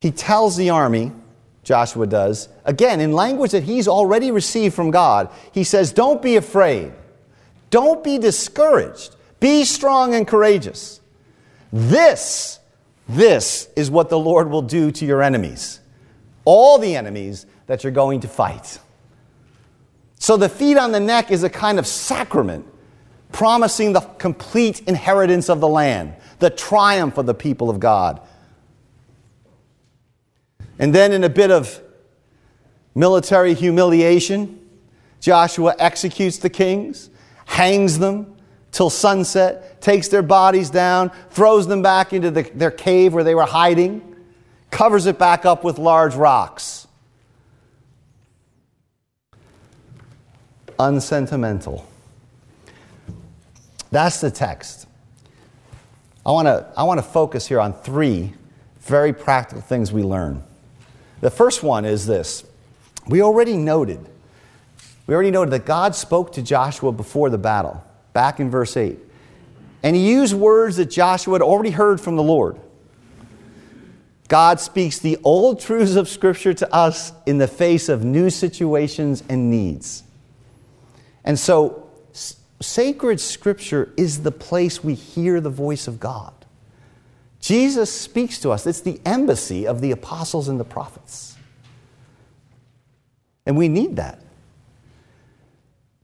He 0.00 0.10
tells 0.10 0.56
the 0.56 0.70
army, 0.70 1.12
Joshua 1.62 2.08
does, 2.08 2.48
again, 2.64 3.00
in 3.00 3.12
language 3.12 3.52
that 3.52 3.62
he's 3.62 3.86
already 3.86 4.32
received 4.32 4.74
from 4.74 4.90
God, 4.90 5.30
he 5.52 5.62
says, 5.62 5.92
Don't 5.92 6.20
be 6.20 6.34
afraid. 6.34 6.92
Don't 7.70 8.02
be 8.02 8.18
discouraged. 8.18 9.14
Be 9.42 9.64
strong 9.64 10.14
and 10.14 10.24
courageous. 10.24 11.00
This, 11.72 12.60
this 13.08 13.68
is 13.74 13.90
what 13.90 14.08
the 14.08 14.18
Lord 14.18 14.48
will 14.48 14.62
do 14.62 14.92
to 14.92 15.04
your 15.04 15.20
enemies, 15.20 15.80
all 16.44 16.78
the 16.78 16.94
enemies 16.94 17.44
that 17.66 17.82
you're 17.82 17.90
going 17.90 18.20
to 18.20 18.28
fight. 18.28 18.78
So 20.20 20.36
the 20.36 20.48
feet 20.48 20.76
on 20.76 20.92
the 20.92 21.00
neck 21.00 21.32
is 21.32 21.42
a 21.42 21.50
kind 21.50 21.80
of 21.80 21.88
sacrament 21.88 22.64
promising 23.32 23.94
the 23.94 24.02
complete 24.02 24.82
inheritance 24.82 25.50
of 25.50 25.58
the 25.58 25.66
land, 25.66 26.14
the 26.38 26.50
triumph 26.50 27.18
of 27.18 27.26
the 27.26 27.34
people 27.34 27.68
of 27.68 27.80
God. 27.80 28.20
And 30.78 30.94
then, 30.94 31.10
in 31.10 31.24
a 31.24 31.28
bit 31.28 31.50
of 31.50 31.82
military 32.94 33.54
humiliation, 33.54 34.60
Joshua 35.18 35.74
executes 35.80 36.38
the 36.38 36.50
kings, 36.50 37.10
hangs 37.46 37.98
them, 37.98 38.31
till 38.72 38.90
sunset, 38.90 39.80
takes 39.80 40.08
their 40.08 40.22
bodies 40.22 40.70
down, 40.70 41.10
throws 41.30 41.66
them 41.68 41.82
back 41.82 42.12
into 42.12 42.30
the, 42.30 42.42
their 42.54 42.70
cave 42.70 43.14
where 43.14 43.22
they 43.22 43.34
were 43.34 43.44
hiding, 43.44 44.16
covers 44.70 45.06
it 45.06 45.18
back 45.18 45.44
up 45.44 45.62
with 45.62 45.78
large 45.78 46.14
rocks. 46.14 46.88
Unsentimental. 50.78 51.86
That's 53.90 54.20
the 54.20 54.30
text. 54.30 54.88
I 56.24 56.30
want 56.30 56.46
to 56.46 56.66
I 56.76 56.84
want 56.84 56.98
to 56.98 57.02
focus 57.02 57.46
here 57.46 57.60
on 57.60 57.74
three 57.74 58.32
very 58.80 59.12
practical 59.12 59.60
things 59.60 59.92
we 59.92 60.02
learn. 60.02 60.42
The 61.20 61.30
first 61.30 61.62
one 61.62 61.84
is 61.84 62.06
this. 62.06 62.44
We 63.06 63.22
already 63.22 63.56
noted 63.56 64.08
we 65.06 65.14
already 65.14 65.30
noted 65.30 65.50
that 65.50 65.66
God 65.66 65.94
spoke 65.94 66.32
to 66.32 66.42
Joshua 66.42 66.90
before 66.90 67.28
the 67.28 67.38
battle 67.38 67.84
back 68.12 68.40
in 68.40 68.50
verse 68.50 68.76
8. 68.76 68.98
And 69.82 69.96
he 69.96 70.10
used 70.10 70.34
words 70.34 70.76
that 70.76 70.86
Joshua 70.86 71.34
had 71.34 71.42
already 71.42 71.70
heard 71.70 72.00
from 72.00 72.16
the 72.16 72.22
Lord. 72.22 72.60
God 74.28 74.60
speaks 74.60 74.98
the 74.98 75.18
old 75.24 75.60
truths 75.60 75.96
of 75.96 76.08
Scripture 76.08 76.54
to 76.54 76.74
us 76.74 77.12
in 77.26 77.38
the 77.38 77.48
face 77.48 77.88
of 77.88 78.04
new 78.04 78.30
situations 78.30 79.22
and 79.28 79.50
needs. 79.50 80.04
And 81.24 81.38
so, 81.38 81.90
sacred 82.60 83.20
Scripture 83.20 83.92
is 83.96 84.22
the 84.22 84.32
place 84.32 84.82
we 84.82 84.94
hear 84.94 85.40
the 85.40 85.50
voice 85.50 85.86
of 85.86 86.00
God. 86.00 86.32
Jesus 87.40 87.92
speaks 87.92 88.38
to 88.38 88.50
us, 88.50 88.66
it's 88.66 88.80
the 88.80 89.00
embassy 89.04 89.66
of 89.66 89.80
the 89.80 89.90
apostles 89.90 90.48
and 90.48 90.58
the 90.60 90.64
prophets. 90.64 91.36
And 93.44 93.56
we 93.56 93.68
need 93.68 93.96
that. 93.96 94.20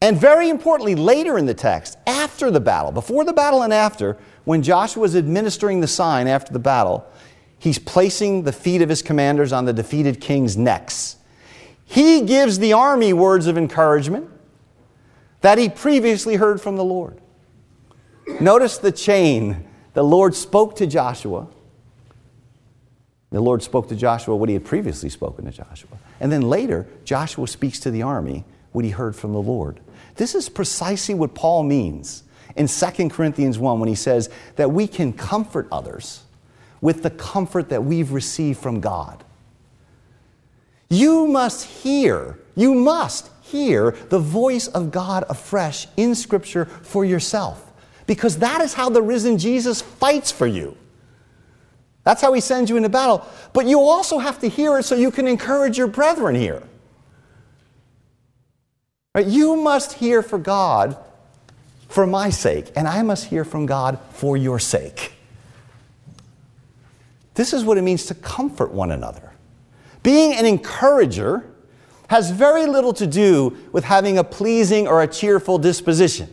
And 0.01 0.17
very 0.17 0.49
importantly, 0.49 0.95
later 0.95 1.39
in 1.39 1.47
the 1.47 1.55
text, 1.55 1.99
after 2.07 2.51
the 2.51 2.61
battle, 2.61 2.93
before 2.93 3.25
the 3.25 3.33
battle 3.33 3.63
and 3.63 3.73
after, 3.73 4.17
when 4.45 4.63
Joshua 4.63 5.05
is 5.05 5.17
administering 5.17 5.81
the 5.81 5.89
sign 5.89 6.29
after 6.29 6.53
the 6.53 6.59
battle, 6.61 7.05
he's 7.59 7.79
placing 7.79 8.45
the 8.45 8.53
feet 8.53 8.81
of 8.81 8.89
his 8.89 9.03
commanders 9.03 9.53
on 9.53 9.65
the 9.65 9.73
defeated 9.73 10.21
king's 10.21 10.57
necks. 10.57 11.17
He 11.85 12.21
gives 12.23 12.59
the 12.59 12.73
army 12.75 13.13
words 13.13 13.47
of 13.47 13.59
encouragement 13.59 14.31
that 15.41 15.59
he 15.59 15.69
previously 15.69 16.37
heard 16.37 16.61
from 16.61 16.77
the 16.77 16.85
Lord. 16.85 17.21
Notice 18.41 18.79
the 18.79 18.93
chain. 18.93 19.67
The 19.95 20.03
Lord 20.05 20.35
spoke 20.35 20.77
to 20.77 20.87
Joshua. 20.87 21.49
The 23.31 23.41
Lord 23.41 23.63
spoke 23.63 23.89
to 23.89 23.97
Joshua 23.97 24.37
what 24.37 24.49
he 24.49 24.55
had 24.55 24.65
previously 24.65 25.09
spoken 25.09 25.45
to 25.47 25.51
Joshua. 25.51 25.99
And 26.21 26.31
then 26.31 26.43
later, 26.43 26.87
Joshua 27.05 27.49
speaks 27.49 27.81
to 27.81 27.91
the 27.91 28.03
army 28.03 28.45
what 28.73 28.85
he 28.85 28.91
heard 28.91 29.17
from 29.17 29.33
the 29.33 29.43
Lord. 29.43 29.81
This 30.19 30.35
is 30.35 30.49
precisely 30.49 31.15
what 31.15 31.35
Paul 31.35 31.63
means 31.63 32.25
in 32.57 32.67
2 32.67 33.09
Corinthians 33.09 33.59
1 33.59 33.81
when 33.81 33.89
he 33.89 33.95
says 33.95 34.29
that 34.57 34.71
we 34.71 34.87
can 34.87 35.13
comfort 35.13 35.69
others 35.73 36.25
with 36.81 37.03
the 37.03 37.11
comfort 37.11 37.69
that 37.71 37.85
we've 37.85 38.13
received 38.13 38.61
from 38.61 38.81
God. 38.81 39.25
You 40.91 41.27
must 41.29 41.65
hear, 41.65 42.39
You 42.57 42.75
must 42.75 43.31
hear 43.43 43.93
the 44.09 44.19
voice 44.19 44.67
of 44.67 44.91
God 44.91 45.25
afresh 45.29 45.87
in 45.97 46.17
Scripture 46.17 46.65
for 46.65 47.05
yourself, 47.05 47.73
because 48.07 48.39
that 48.39 48.61
is 48.61 48.75
how 48.75 48.91
the 48.91 49.03
risen 49.03 49.39
Jesus 49.39 49.81
fights 49.81 50.33
for 50.33 50.49
you. 50.49 50.77
That's 52.03 52.23
how 52.23 52.33
he 52.33 52.41
sends 52.41 52.71
you 52.71 52.77
into 52.77 52.89
battle. 52.89 53.25
But 53.53 53.67
you 53.67 53.81
also 53.81 54.19
have 54.19 54.41
to 54.41 54.49
hear 54.49 54.79
it 54.79 54.85
so 54.85 54.97
you 54.97 55.13
can 55.13 55.29
encourage 55.29 55.79
your 55.79 55.87
brethren 55.87 56.35
here. 56.35 56.63
Right? 59.15 59.27
You 59.27 59.57
must 59.57 59.95
hear 59.95 60.23
for 60.23 60.39
God 60.39 60.97
for 61.89 62.07
my 62.07 62.31
sake, 62.31 62.71
and 62.77 62.87
I 62.87 63.03
must 63.03 63.27
hear 63.27 63.45
from 63.45 63.67
God 63.67 63.99
for 64.11 64.37
your 64.37 64.59
sake. 64.59 65.15
This 67.35 67.53
is 67.53 67.65
what 67.65 67.79
it 67.79 67.83
means 67.83 68.07
to 68.07 68.15
comfort 68.15 68.73
one 68.73 68.91
another. 68.91 69.33
Being 70.03 70.35
an 70.35 70.45
encourager 70.45 71.45
has 72.09 72.31
very 72.31 72.67
little 72.67 72.93
to 72.95 73.07
do 73.07 73.57
with 73.73 73.85
having 73.85 74.19
a 74.19 74.25
pleasing 74.25 74.89
or 74.89 75.03
a 75.03 75.07
cheerful 75.07 75.59
disposition. 75.59 76.29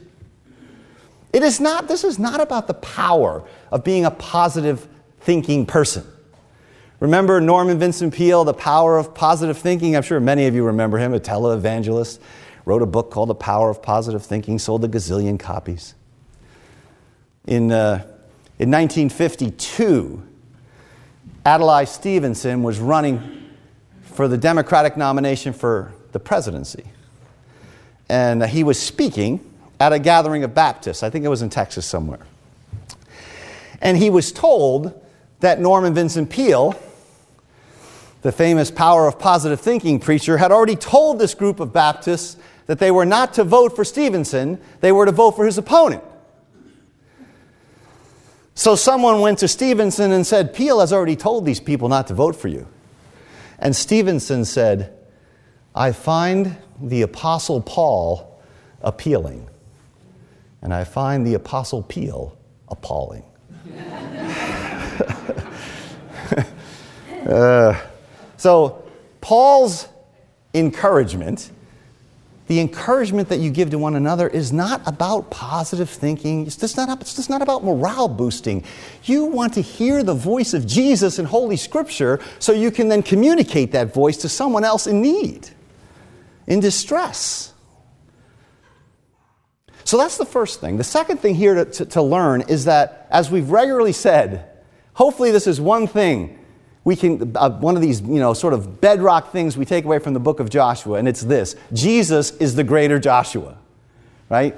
It 1.32 1.44
is 1.44 1.60
not, 1.60 1.88
this 1.88 2.04
is 2.04 2.18
not 2.18 2.40
about 2.40 2.68
the 2.68 2.74
power 2.76 3.44
of 3.72 3.84
being 3.84 4.06
a 4.06 4.12
positive 4.12 4.88
thinking 5.20 5.66
person. 5.66 6.06
Remember 7.02 7.42
Norman 7.42 7.78
Vincent 7.78 8.14
Peale, 8.14 8.46
The 8.46 8.54
Power 8.54 8.98
of 8.98 9.14
Positive 9.14 9.58
Thinking? 9.58 9.98
I'm 9.98 10.04
sure 10.04 10.20
many 10.20 10.48
of 10.48 10.56
you 10.56 10.64
remember 10.64 10.98
him, 10.98 11.14
a 11.14 11.20
televangelist 11.20 12.20
wrote 12.66 12.82
a 12.82 12.88
book 12.88 13.12
called 13.12 13.30
The 13.30 13.36
Power 13.36 13.70
of 13.70 13.82
Positive 13.82 14.24
Thinking, 14.24 14.60
sold 14.60 14.84
a 14.84 14.88
gazillion 14.88 15.40
copies. 15.40 15.94
In, 17.46 17.72
uh, 17.72 18.04
in 18.58 18.72
1952, 18.72 20.24
Adlai 21.46 21.86
Stevenson 21.86 22.64
was 22.64 22.80
running 22.80 23.44
for 24.02 24.28
the 24.28 24.38
Democratic 24.38 24.98
nomination 24.98 25.54
for 25.54 25.94
the 26.12 26.20
presidency. 26.20 26.86
And 28.10 28.44
he 28.44 28.64
was 28.64 28.80
speaking 28.80 29.52
at 29.80 29.94
a 29.94 30.00
gathering 30.00 30.44
of 30.44 30.56
Baptists. 30.56 31.04
I 31.04 31.10
think 31.10 31.24
it 31.26 31.28
was 31.28 31.42
in 31.42 31.50
Texas 31.50 31.86
somewhere. 31.86 32.26
And 33.82 33.98
he 33.98 34.10
was 34.10 34.32
told 34.32 35.06
that 35.42 35.60
Norman 35.60 35.94
Vincent 35.94 36.30
Peale, 36.30 36.80
the 38.22 38.32
famous 38.32 38.72
power 38.72 39.08
of 39.08 39.20
positive 39.20 39.60
thinking 39.60 40.00
preacher, 40.00 40.38
had 40.38 40.52
already 40.52 40.76
told 40.76 41.20
this 41.20 41.36
group 41.36 41.60
of 41.60 41.74
Baptists 41.74 42.38
that 42.66 42.80
they 42.80 42.92
were 42.92 43.06
not 43.06 43.34
to 43.36 43.44
vote 43.44 43.76
for 43.76 43.84
Stevenson, 43.84 44.60
they 44.82 44.92
were 44.92 45.06
to 45.06 45.12
vote 45.12 45.32
for 45.32 45.46
his 45.46 45.58
opponent. 45.58 46.04
So 48.56 48.76
someone 48.76 49.20
went 49.20 49.40
to 49.40 49.48
Stevenson 49.48 50.12
and 50.12 50.26
said, 50.26 50.54
Peale 50.54 50.80
has 50.80 50.94
already 50.94 51.18
told 51.18 51.46
these 51.46 51.60
people 51.60 51.90
not 51.90 52.08
to 52.08 52.14
vote 52.14 52.36
for 52.36 52.48
you. 52.48 52.68
And 53.60 53.76
Stevenson 53.76 54.46
said, 54.46 54.98
I 55.76 55.92
find 55.92 56.56
the 56.82 57.02
Apostle 57.02 57.62
Paul 57.62 58.42
appealing, 58.82 59.50
and 60.62 60.74
I 60.74 60.86
find 60.86 61.28
the 61.28 61.34
Apostle 61.34 61.84
Peale 61.84 62.38
appalling. 62.70 63.24
uh, 67.28 67.80
so, 68.38 68.84
Paul's 69.20 69.88
encouragement 70.54 71.52
the 72.48 72.60
encouragement 72.60 73.30
that 73.30 73.40
you 73.40 73.50
give 73.50 73.72
to 73.72 73.80
one 73.80 73.96
another 73.96 74.28
is 74.28 74.54
not 74.54 74.82
about 74.86 75.32
positive 75.32 75.90
thinking. 75.90 76.46
It's 76.46 76.58
just, 76.58 76.78
not, 76.78 77.02
it's 77.02 77.16
just 77.16 77.30
not 77.30 77.42
about 77.42 77.64
morale 77.64 78.08
boosting. 78.08 78.64
You 79.04 79.26
want 79.26 79.54
to 79.56 79.62
hear 79.62 80.04
the 80.04 80.14
voice 80.14 80.54
of 80.54 80.68
Jesus 80.68 81.18
in 81.18 81.26
Holy 81.26 81.58
Scripture 81.58 82.20
so 82.38 82.52
you 82.52 82.70
can 82.70 82.88
then 82.88 83.02
communicate 83.02 83.72
that 83.72 83.94
voice 83.94 84.18
to 84.18 84.30
someone 84.30 84.64
else 84.64 84.86
in 84.86 85.02
need, 85.02 85.50
in 86.46 86.60
distress. 86.60 87.54
So 89.84 89.98
that's 89.98 90.18
the 90.18 90.26
first 90.26 90.62
thing. 90.62 90.78
The 90.78 90.84
second 90.84 91.20
thing 91.20 91.36
here 91.36 91.56
to, 91.56 91.66
to, 91.66 91.86
to 91.86 92.02
learn 92.02 92.42
is 92.42 92.66
that, 92.66 93.08
as 93.10 93.32
we've 93.32 93.50
regularly 93.50 93.92
said, 93.92 94.50
hopefully 94.94 95.32
this 95.32 95.48
is 95.48 95.60
one 95.60 95.88
thing 95.88 96.40
we 96.86 96.96
can, 96.96 97.36
uh, 97.36 97.50
one 97.50 97.76
of 97.76 97.82
these, 97.82 98.00
you 98.02 98.20
know, 98.20 98.34
sort 98.34 98.54
of 98.54 98.80
bedrock 98.80 99.32
things 99.32 99.58
we 99.58 99.66
take 99.66 99.84
away 99.84 100.00
from 100.00 100.14
the 100.14 100.20
book 100.20 100.40
of 100.40 100.50
Joshua, 100.50 101.00
and 101.00 101.08
it's 101.08 101.22
this 101.22 101.56
Jesus 101.74 102.32
is 102.38 102.56
the 102.56 102.64
greater 102.64 103.00
Joshua, 103.00 103.58
right? 104.30 104.56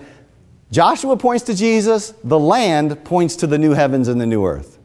Joshua 0.70 1.16
points 1.16 1.46
to 1.46 1.56
Jesus, 1.56 2.14
the 2.26 2.38
land 2.38 3.04
points 3.06 3.38
to 3.38 3.48
the 3.48 3.58
new 3.58 3.72
heavens 3.72 4.10
and 4.10 4.20
the 4.20 4.26
new 4.26 4.46
earth. 4.46 4.78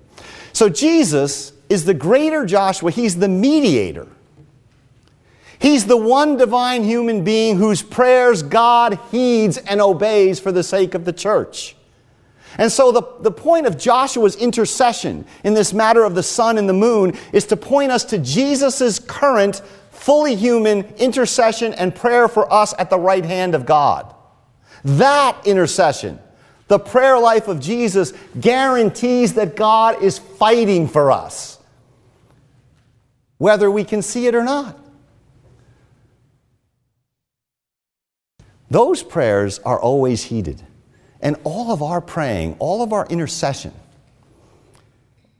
So 0.53 0.69
Jesus 0.69 1.53
is 1.69 1.85
the 1.85 1.95
greater 1.95 2.47
Joshua, 2.47 2.91
he's 2.93 3.17
the 3.17 3.29
mediator. 3.29 4.07
He's 5.59 5.87
the 5.87 5.97
one 5.97 6.37
divine 6.37 6.83
human 6.83 7.23
being 7.23 7.57
whose 7.57 7.83
prayers 7.83 8.43
God 8.43 8.99
heeds 9.13 9.59
and 9.59 9.81
obeys 9.81 10.41
for 10.41 10.51
the 10.51 10.63
sake 10.65 10.95
of 10.95 11.05
the 11.05 11.13
church. 11.13 11.77
And 12.59 12.71
so, 12.71 12.93
the, 12.93 13.03
the 13.21 13.31
point 13.31 13.67
of 13.67 13.79
Joshua's 13.79 14.37
intercession 14.37 15.25
in 15.45 15.55
this 15.55 15.73
matter 15.73 16.05
of 16.05 16.15
the 16.15 16.23
sun 16.23 16.59
and 16.59 16.69
the 16.69 16.75
moon 16.75 17.17
is 17.33 17.47
to 17.47 17.57
point 17.57 17.91
us 17.91 18.05
to 18.07 18.19
Jesus' 18.19 18.99
current, 18.99 19.62
fully 19.91 20.35
human 20.37 20.85
intercession 20.97 21.73
and 21.75 21.95
prayer 21.95 22.29
for 22.29 22.53
us 22.53 22.75
at 22.79 22.91
the 22.91 22.99
right 22.99 23.25
hand 23.25 23.55
of 23.55 23.65
God. 23.65 24.15
That 24.85 25.47
intercession, 25.47 26.19
the 26.69 26.79
prayer 26.79 27.19
life 27.19 27.49
of 27.49 27.61
Jesus, 27.61 28.12
guarantees 28.38 29.35
that 29.35 29.57
God 29.57 30.03
is 30.03 30.19
fighting 30.19 30.88
for 30.88 31.11
us, 31.11 31.59
whether 33.38 33.71
we 33.71 33.85
can 33.85 34.03
see 34.03 34.27
it 34.27 34.35
or 34.35 34.45
not. 34.45 34.79
Those 38.71 39.03
prayers 39.03 39.59
are 39.61 39.79
always 39.79 40.25
heeded. 40.25 40.62
And 41.23 41.37
all 41.45 41.71
of 41.71 41.83
our 41.83 42.01
praying, 42.01 42.57
all 42.59 42.83
of 42.83 42.93
our 42.93 43.07
intercession, 43.07 43.73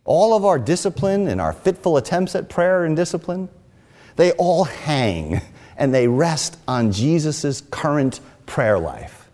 all 0.05 0.35
of 0.35 0.45
our 0.45 0.59
discipline 0.59 1.27
and 1.27 1.41
our 1.41 1.53
fitful 1.53 1.97
attempts 1.97 2.35
at 2.37 2.49
prayer 2.49 2.85
and 2.85 2.97
discipline, 2.97 3.49
they 4.15 4.33
all 4.33 4.65
hang 4.65 5.43
and 5.77 5.93
they 5.93 6.07
rest 6.07 6.57
on 6.69 6.93
Jesus' 6.93 7.61
current 7.71 8.21
prayer 8.47 8.79
life. 8.79 9.29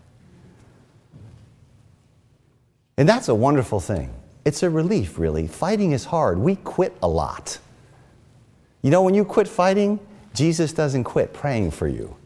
And 2.96 3.08
that's 3.08 3.28
a 3.28 3.34
wonderful 3.34 3.80
thing. 3.80 4.12
It's 4.44 4.62
a 4.62 4.70
relief, 4.70 5.18
really. 5.18 5.46
Fighting 5.46 5.92
is 5.92 6.06
hard. 6.06 6.38
We 6.38 6.56
quit 6.56 6.96
a 7.02 7.08
lot. 7.08 7.58
You 8.82 8.90
know, 8.90 9.02
when 9.02 9.14
you 9.14 9.24
quit 9.24 9.46
fighting, 9.46 10.00
Jesus 10.32 10.72
doesn't 10.72 11.04
quit 11.04 11.34
praying 11.34 11.72
for 11.72 11.86
you, 11.86 12.16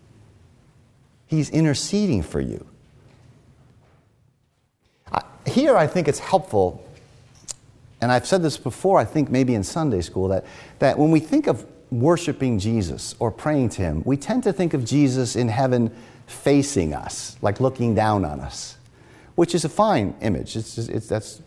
He's 1.27 1.51
interceding 1.51 2.23
for 2.23 2.41
you 2.41 2.67
here 5.53 5.77
I 5.77 5.87
think 5.87 6.09
it's 6.09 6.19
helpful, 6.19 6.85
and 8.01 8.11
I've 8.11 8.27
said 8.27 8.43
this 8.43 8.57
before, 8.57 8.99
I 8.99 9.05
think 9.05 9.31
maybe 9.31 9.55
in 9.55 9.63
Sunday 9.63 10.01
school, 10.01 10.29
that, 10.29 10.45
that 10.79 10.99
when 10.99 11.11
we 11.11 11.21
think 11.21 11.47
of 11.47 11.67
worshiping 11.91 12.59
Jesus 12.59 13.15
or 13.19 13.31
praying 13.31 13.69
to 13.71 13.83
Him, 13.83 14.03
we 14.05 14.17
tend 14.17 14.43
to 14.45 14.53
think 14.53 14.75
of 14.75 14.85
Jesus 14.85 15.37
in 15.37 15.49
heaven 15.49 15.95
facing 16.27 16.95
us, 16.95 17.37
like 17.43 17.61
looking 17.61 17.95
down 17.95 18.25
on 18.25 18.41
us, 18.41 18.77
which 19.35 19.55
is 19.55 19.65
a 19.65 19.69
fine 19.69 20.15
image. 20.23 20.57
It's, 20.57 20.79
it's, 20.79 21.07
that's 21.07 21.43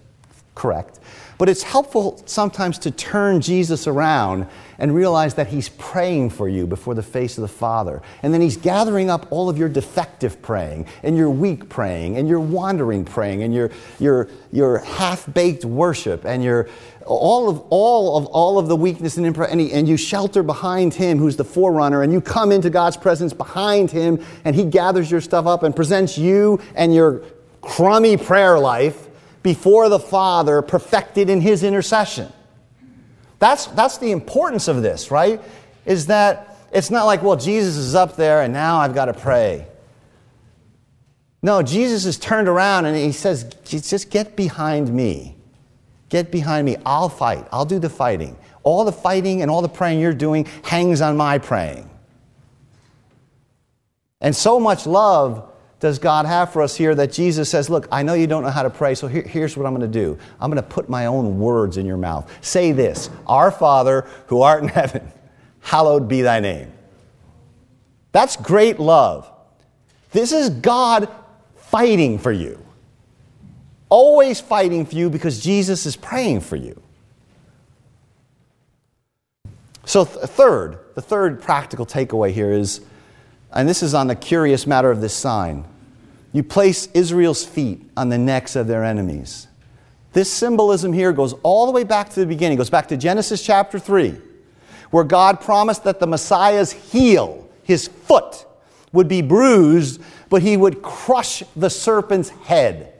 correct. 0.55 0.99
But 1.37 1.49
it's 1.49 1.63
helpful 1.63 2.21
sometimes 2.25 2.79
to 2.79 2.91
turn 2.91 3.41
Jesus 3.41 3.87
around 3.87 4.47
and 4.79 4.95
realize 4.95 5.33
that 5.33 5.47
he's 5.47 5.67
praying 5.69 6.29
for 6.29 6.47
you 6.47 6.65
before 6.65 6.93
the 6.93 7.03
face 7.03 7.37
of 7.37 7.41
the 7.41 7.49
Father. 7.49 8.01
And 8.23 8.33
then 8.33 8.39
he's 8.39 8.55
gathering 8.55 9.09
up 9.09 9.27
all 9.31 9.49
of 9.49 9.57
your 9.57 9.67
defective 9.67 10.41
praying 10.41 10.87
and 11.03 11.17
your 11.17 11.29
weak 11.29 11.67
praying 11.67 12.17
and 12.17 12.27
your 12.29 12.39
wandering 12.39 13.03
praying 13.03 13.43
and 13.43 13.53
your, 13.53 13.69
your, 13.99 14.29
your 14.51 14.79
half-baked 14.79 15.65
worship 15.65 16.25
and 16.25 16.41
your 16.43 16.69
all 17.05 17.49
of 17.49 17.59
all 17.69 18.17
of 18.17 18.25
all 18.27 18.57
of 18.57 18.67
the 18.67 18.75
weakness 18.75 19.17
and, 19.17 19.27
impre- 19.27 19.47
and, 19.51 19.61
he, 19.61 19.71
and 19.73 19.87
you 19.87 19.95
shelter 19.95 20.41
behind 20.41 20.91
him 20.91 21.19
who's 21.19 21.35
the 21.35 21.43
forerunner 21.43 22.01
and 22.01 22.11
you 22.11 22.19
come 22.19 22.51
into 22.51 22.71
God's 22.71 22.97
presence 22.97 23.31
behind 23.31 23.91
him 23.91 24.25
and 24.43 24.55
he 24.55 24.65
gathers 24.65 25.11
your 25.11 25.21
stuff 25.21 25.45
up 25.45 25.61
and 25.61 25.75
presents 25.75 26.17
you 26.17 26.59
and 26.73 26.95
your 26.95 27.21
crummy 27.61 28.17
prayer 28.17 28.57
life 28.57 29.04
before 29.45 29.89
the 29.89 29.99
Father 29.99 30.63
perfected 30.63 31.29
in 31.29 31.39
his 31.39 31.61
intercession. 31.61 32.33
That's, 33.37 33.67
that's 33.67 33.99
the 33.99 34.11
importance 34.11 34.67
of 34.67 34.81
this, 34.81 35.11
right? 35.11 35.39
Is 35.85 36.07
that 36.07 36.57
it's 36.73 36.89
not 36.89 37.03
like, 37.03 37.21
well, 37.21 37.35
Jesus 37.35 37.75
is 37.75 37.93
up 37.93 38.15
there 38.15 38.41
and 38.41 38.51
now 38.51 38.79
I've 38.79 38.95
got 38.95 39.05
to 39.05 39.13
pray. 39.13 39.67
No, 41.43 41.61
Jesus 41.61 42.05
is 42.05 42.17
turned 42.17 42.47
around 42.47 42.85
and 42.85 42.97
he 42.97 43.11
says, 43.11 43.43
just 43.63 44.09
get 44.09 44.35
behind 44.35 44.91
me. 44.91 45.35
Get 46.09 46.31
behind 46.31 46.65
me. 46.65 46.77
I'll 46.83 47.07
fight. 47.07 47.47
I'll 47.51 47.65
do 47.65 47.77
the 47.77 47.87
fighting. 47.87 48.35
All 48.63 48.83
the 48.83 48.91
fighting 48.91 49.43
and 49.43 49.51
all 49.51 49.61
the 49.61 49.69
praying 49.69 49.99
you're 49.99 50.11
doing 50.11 50.47
hangs 50.63 51.01
on 51.01 51.17
my 51.17 51.37
praying. 51.37 51.87
And 54.21 54.35
so 54.35 54.59
much 54.59 54.87
love 54.87 55.51
does 55.85 55.99
God 55.99 56.25
have 56.25 56.51
for 56.51 56.63
us 56.63 56.75
here 56.75 56.95
that 56.95 57.11
Jesus 57.11 57.47
says, 57.47 57.69
Look, 57.69 57.87
I 57.91 58.01
know 58.01 58.15
you 58.15 58.25
don't 58.25 58.41
know 58.41 58.49
how 58.49 58.63
to 58.63 58.71
pray, 58.71 58.95
so 58.95 59.05
here, 59.05 59.21
here's 59.21 59.55
what 59.55 59.67
I'm 59.67 59.75
going 59.75 59.87
to 59.89 59.99
do. 59.99 60.17
I'm 60.39 60.49
going 60.49 60.61
to 60.61 60.67
put 60.67 60.89
my 60.89 61.05
own 61.05 61.37
words 61.37 61.77
in 61.77 61.85
your 61.85 61.95
mouth. 61.95 62.27
Say 62.43 62.71
this 62.71 63.11
Our 63.27 63.51
Father 63.51 64.07
who 64.25 64.41
art 64.41 64.63
in 64.63 64.69
heaven, 64.69 65.11
hallowed 65.59 66.07
be 66.07 66.23
thy 66.23 66.39
name. 66.39 66.73
That's 68.13 68.35
great 68.35 68.79
love. 68.79 69.31
This 70.11 70.31
is 70.31 70.49
God 70.49 71.07
fighting 71.55 72.17
for 72.17 72.31
you. 72.31 72.59
Always 73.87 74.41
fighting 74.41 74.87
for 74.87 74.95
you 74.95 75.11
because 75.11 75.39
Jesus 75.39 75.85
is 75.85 75.95
praying 75.95 76.39
for 76.39 76.55
you. 76.55 76.81
So, 79.85 80.03
th- 80.03 80.25
third, 80.25 80.79
the 80.95 81.01
third 81.03 81.43
practical 81.43 81.85
takeaway 81.85 82.31
here 82.31 82.51
is, 82.51 82.81
and 83.53 83.69
this 83.69 83.83
is 83.83 83.93
on 83.93 84.07
the 84.07 84.15
curious 84.15 84.65
matter 84.65 84.89
of 84.89 84.99
this 84.99 85.13
sign 85.13 85.63
you 86.35 86.43
place 86.43 86.89
Israel's 86.93 87.45
feet 87.45 87.81
on 87.95 88.09
the 88.09 88.17
necks 88.17 88.57
of 88.57 88.67
their 88.67 88.83
enemies. 88.83 89.47
This 90.11 90.29
symbolism 90.29 90.91
here 90.91 91.13
goes 91.13 91.31
all 91.43 91.65
the 91.65 91.71
way 91.71 91.85
back 91.85 92.09
to 92.09 92.19
the 92.19 92.25
beginning, 92.25 92.57
goes 92.57 92.69
back 92.69 92.89
to 92.89 92.97
Genesis 92.97 93.41
chapter 93.41 93.79
3, 93.79 94.17
where 94.91 95.05
God 95.05 95.39
promised 95.39 95.85
that 95.85 96.01
the 96.01 96.07
Messiah's 96.07 96.73
heel, 96.73 97.49
his 97.63 97.87
foot, 97.87 98.45
would 98.91 99.07
be 99.07 99.21
bruised, 99.21 100.01
but 100.29 100.41
he 100.41 100.57
would 100.57 100.81
crush 100.81 101.41
the 101.55 101.69
serpent's 101.69 102.31
head. 102.31 102.93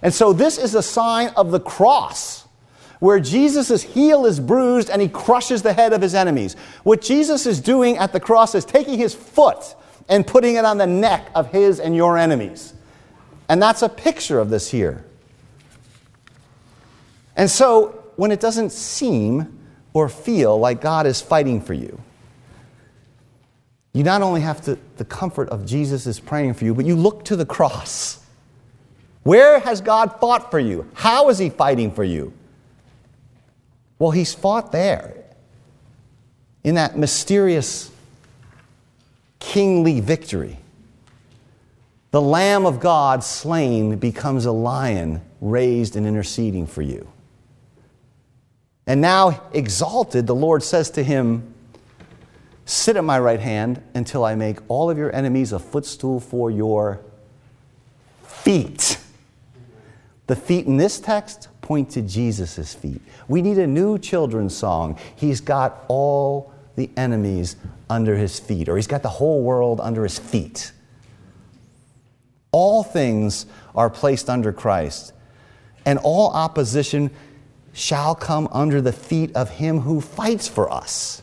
And 0.00 0.14
so 0.14 0.32
this 0.32 0.56
is 0.56 0.76
a 0.76 0.82
sign 0.84 1.30
of 1.30 1.50
the 1.50 1.58
cross 1.58 2.46
where 3.00 3.18
Jesus' 3.18 3.82
heel 3.82 4.24
is 4.24 4.38
bruised 4.38 4.88
and 4.88 5.02
he 5.02 5.08
crushes 5.08 5.62
the 5.62 5.72
head 5.72 5.92
of 5.92 6.00
his 6.00 6.14
enemies. 6.14 6.54
What 6.84 7.00
Jesus 7.00 7.44
is 7.44 7.60
doing 7.60 7.96
at 7.98 8.12
the 8.12 8.20
cross 8.20 8.54
is 8.54 8.64
taking 8.64 9.00
his 9.00 9.16
foot 9.16 9.74
and 10.08 10.26
putting 10.26 10.56
it 10.56 10.64
on 10.64 10.78
the 10.78 10.86
neck 10.86 11.30
of 11.34 11.50
his 11.50 11.80
and 11.80 11.94
your 11.94 12.16
enemies. 12.16 12.74
And 13.48 13.62
that's 13.62 13.82
a 13.82 13.88
picture 13.88 14.38
of 14.38 14.50
this 14.50 14.70
here. 14.70 15.04
And 17.36 17.50
so, 17.50 18.04
when 18.16 18.30
it 18.30 18.40
doesn't 18.40 18.70
seem 18.70 19.58
or 19.92 20.08
feel 20.08 20.58
like 20.58 20.80
God 20.80 21.06
is 21.06 21.20
fighting 21.20 21.60
for 21.60 21.74
you, 21.74 22.00
you 23.92 24.02
not 24.02 24.22
only 24.22 24.40
have 24.40 24.62
to, 24.62 24.78
the 24.96 25.04
comfort 25.04 25.48
of 25.50 25.64
Jesus 25.64 26.06
is 26.06 26.20
praying 26.20 26.54
for 26.54 26.64
you, 26.64 26.74
but 26.74 26.84
you 26.84 26.96
look 26.96 27.24
to 27.26 27.36
the 27.36 27.46
cross. 27.46 28.22
Where 29.22 29.58
has 29.58 29.80
God 29.80 30.20
fought 30.20 30.50
for 30.50 30.58
you? 30.58 30.90
How 30.94 31.28
is 31.30 31.38
He 31.38 31.50
fighting 31.50 31.90
for 31.90 32.04
you? 32.04 32.32
Well, 33.98 34.10
He's 34.10 34.34
fought 34.34 34.72
there 34.72 35.24
in 36.62 36.74
that 36.74 36.98
mysterious 36.98 37.90
kingly 39.38 40.00
victory. 40.00 40.58
The 42.10 42.22
Lamb 42.22 42.66
of 42.66 42.80
God 42.80 43.22
slain 43.22 43.96
becomes 43.96 44.46
a 44.46 44.52
lion 44.52 45.20
raised 45.40 45.96
and 45.96 46.06
interceding 46.06 46.66
for 46.66 46.82
you. 46.82 47.08
And 48.86 49.00
now, 49.00 49.42
exalted, 49.52 50.26
the 50.26 50.34
Lord 50.34 50.62
says 50.62 50.90
to 50.90 51.02
him, 51.02 51.52
Sit 52.64 52.96
at 52.96 53.04
my 53.04 53.18
right 53.18 53.38
hand 53.38 53.82
until 53.94 54.24
I 54.24 54.34
make 54.34 54.58
all 54.68 54.90
of 54.90 54.98
your 54.98 55.14
enemies 55.14 55.52
a 55.52 55.58
footstool 55.58 56.18
for 56.18 56.50
your 56.50 57.00
feet. 58.24 58.98
The 60.26 60.34
feet 60.36 60.66
in 60.66 60.76
this 60.76 60.98
text 60.98 61.48
point 61.60 61.90
to 61.90 62.02
Jesus' 62.02 62.74
feet. 62.74 63.00
We 63.28 63.42
need 63.42 63.58
a 63.58 63.66
new 63.66 63.98
children's 63.98 64.56
song. 64.56 64.98
He's 65.14 65.40
got 65.40 65.84
all 65.88 66.52
the 66.76 66.90
enemies 66.96 67.56
under 67.90 68.16
his 68.16 68.38
feet, 68.38 68.68
or 68.68 68.76
he's 68.76 68.86
got 68.86 69.02
the 69.02 69.08
whole 69.08 69.42
world 69.42 69.80
under 69.80 70.02
his 70.02 70.18
feet. 70.18 70.72
All 72.52 72.82
things 72.82 73.46
are 73.74 73.90
placed 73.90 74.30
under 74.30 74.52
Christ, 74.52 75.12
and 75.84 75.98
all 75.98 76.30
opposition 76.30 77.10
shall 77.72 78.14
come 78.14 78.48
under 78.52 78.80
the 78.80 78.92
feet 78.92 79.34
of 79.36 79.50
him 79.50 79.80
who 79.80 80.00
fights 80.00 80.48
for 80.48 80.70
us. 80.72 81.22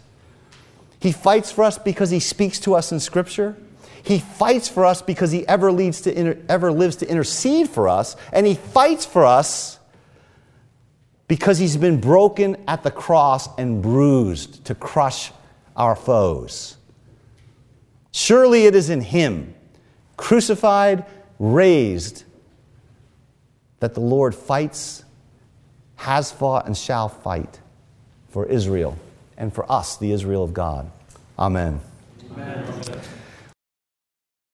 He 0.99 1.11
fights 1.11 1.51
for 1.51 1.63
us 1.63 1.77
because 1.77 2.11
he 2.11 2.19
speaks 2.19 2.59
to 2.59 2.75
us 2.75 2.91
in 2.91 2.99
Scripture. 2.99 3.57
He 4.03 4.19
fights 4.19 4.69
for 4.69 4.85
us 4.85 5.01
because 5.01 5.31
he 5.31 5.47
ever, 5.47 5.71
leads 5.71 6.01
to 6.01 6.17
inter- 6.17 6.37
ever 6.47 6.71
lives 6.71 6.97
to 6.97 7.09
intercede 7.09 7.69
for 7.69 7.89
us. 7.89 8.15
And 8.31 8.45
he 8.45 8.55
fights 8.55 9.05
for 9.05 9.25
us 9.25 9.79
because 11.27 11.57
he's 11.57 11.77
been 11.77 11.99
broken 11.99 12.55
at 12.67 12.83
the 12.83 12.91
cross 12.91 13.49
and 13.57 13.81
bruised 13.81 14.65
to 14.65 14.75
crush 14.75 15.31
our 15.75 15.95
foes. 15.95 16.77
Surely 18.12 18.65
it 18.65 18.75
is 18.75 18.89
in 18.89 19.01
him, 19.01 19.53
crucified, 20.17 21.05
raised, 21.39 22.23
that 23.79 23.93
the 23.93 23.99
Lord 24.01 24.36
fights, 24.36 25.03
has 25.95 26.31
fought, 26.31 26.67
and 26.67 26.77
shall 26.77 27.09
fight 27.09 27.59
for 28.29 28.45
Israel 28.45 28.97
and 29.38 29.53
for 29.53 29.69
us, 29.71 29.97
the 29.97 30.12
Israel 30.12 30.43
of 30.43 30.53
God. 30.53 30.89
Amen. 31.38 31.81
Amen. 32.31 33.01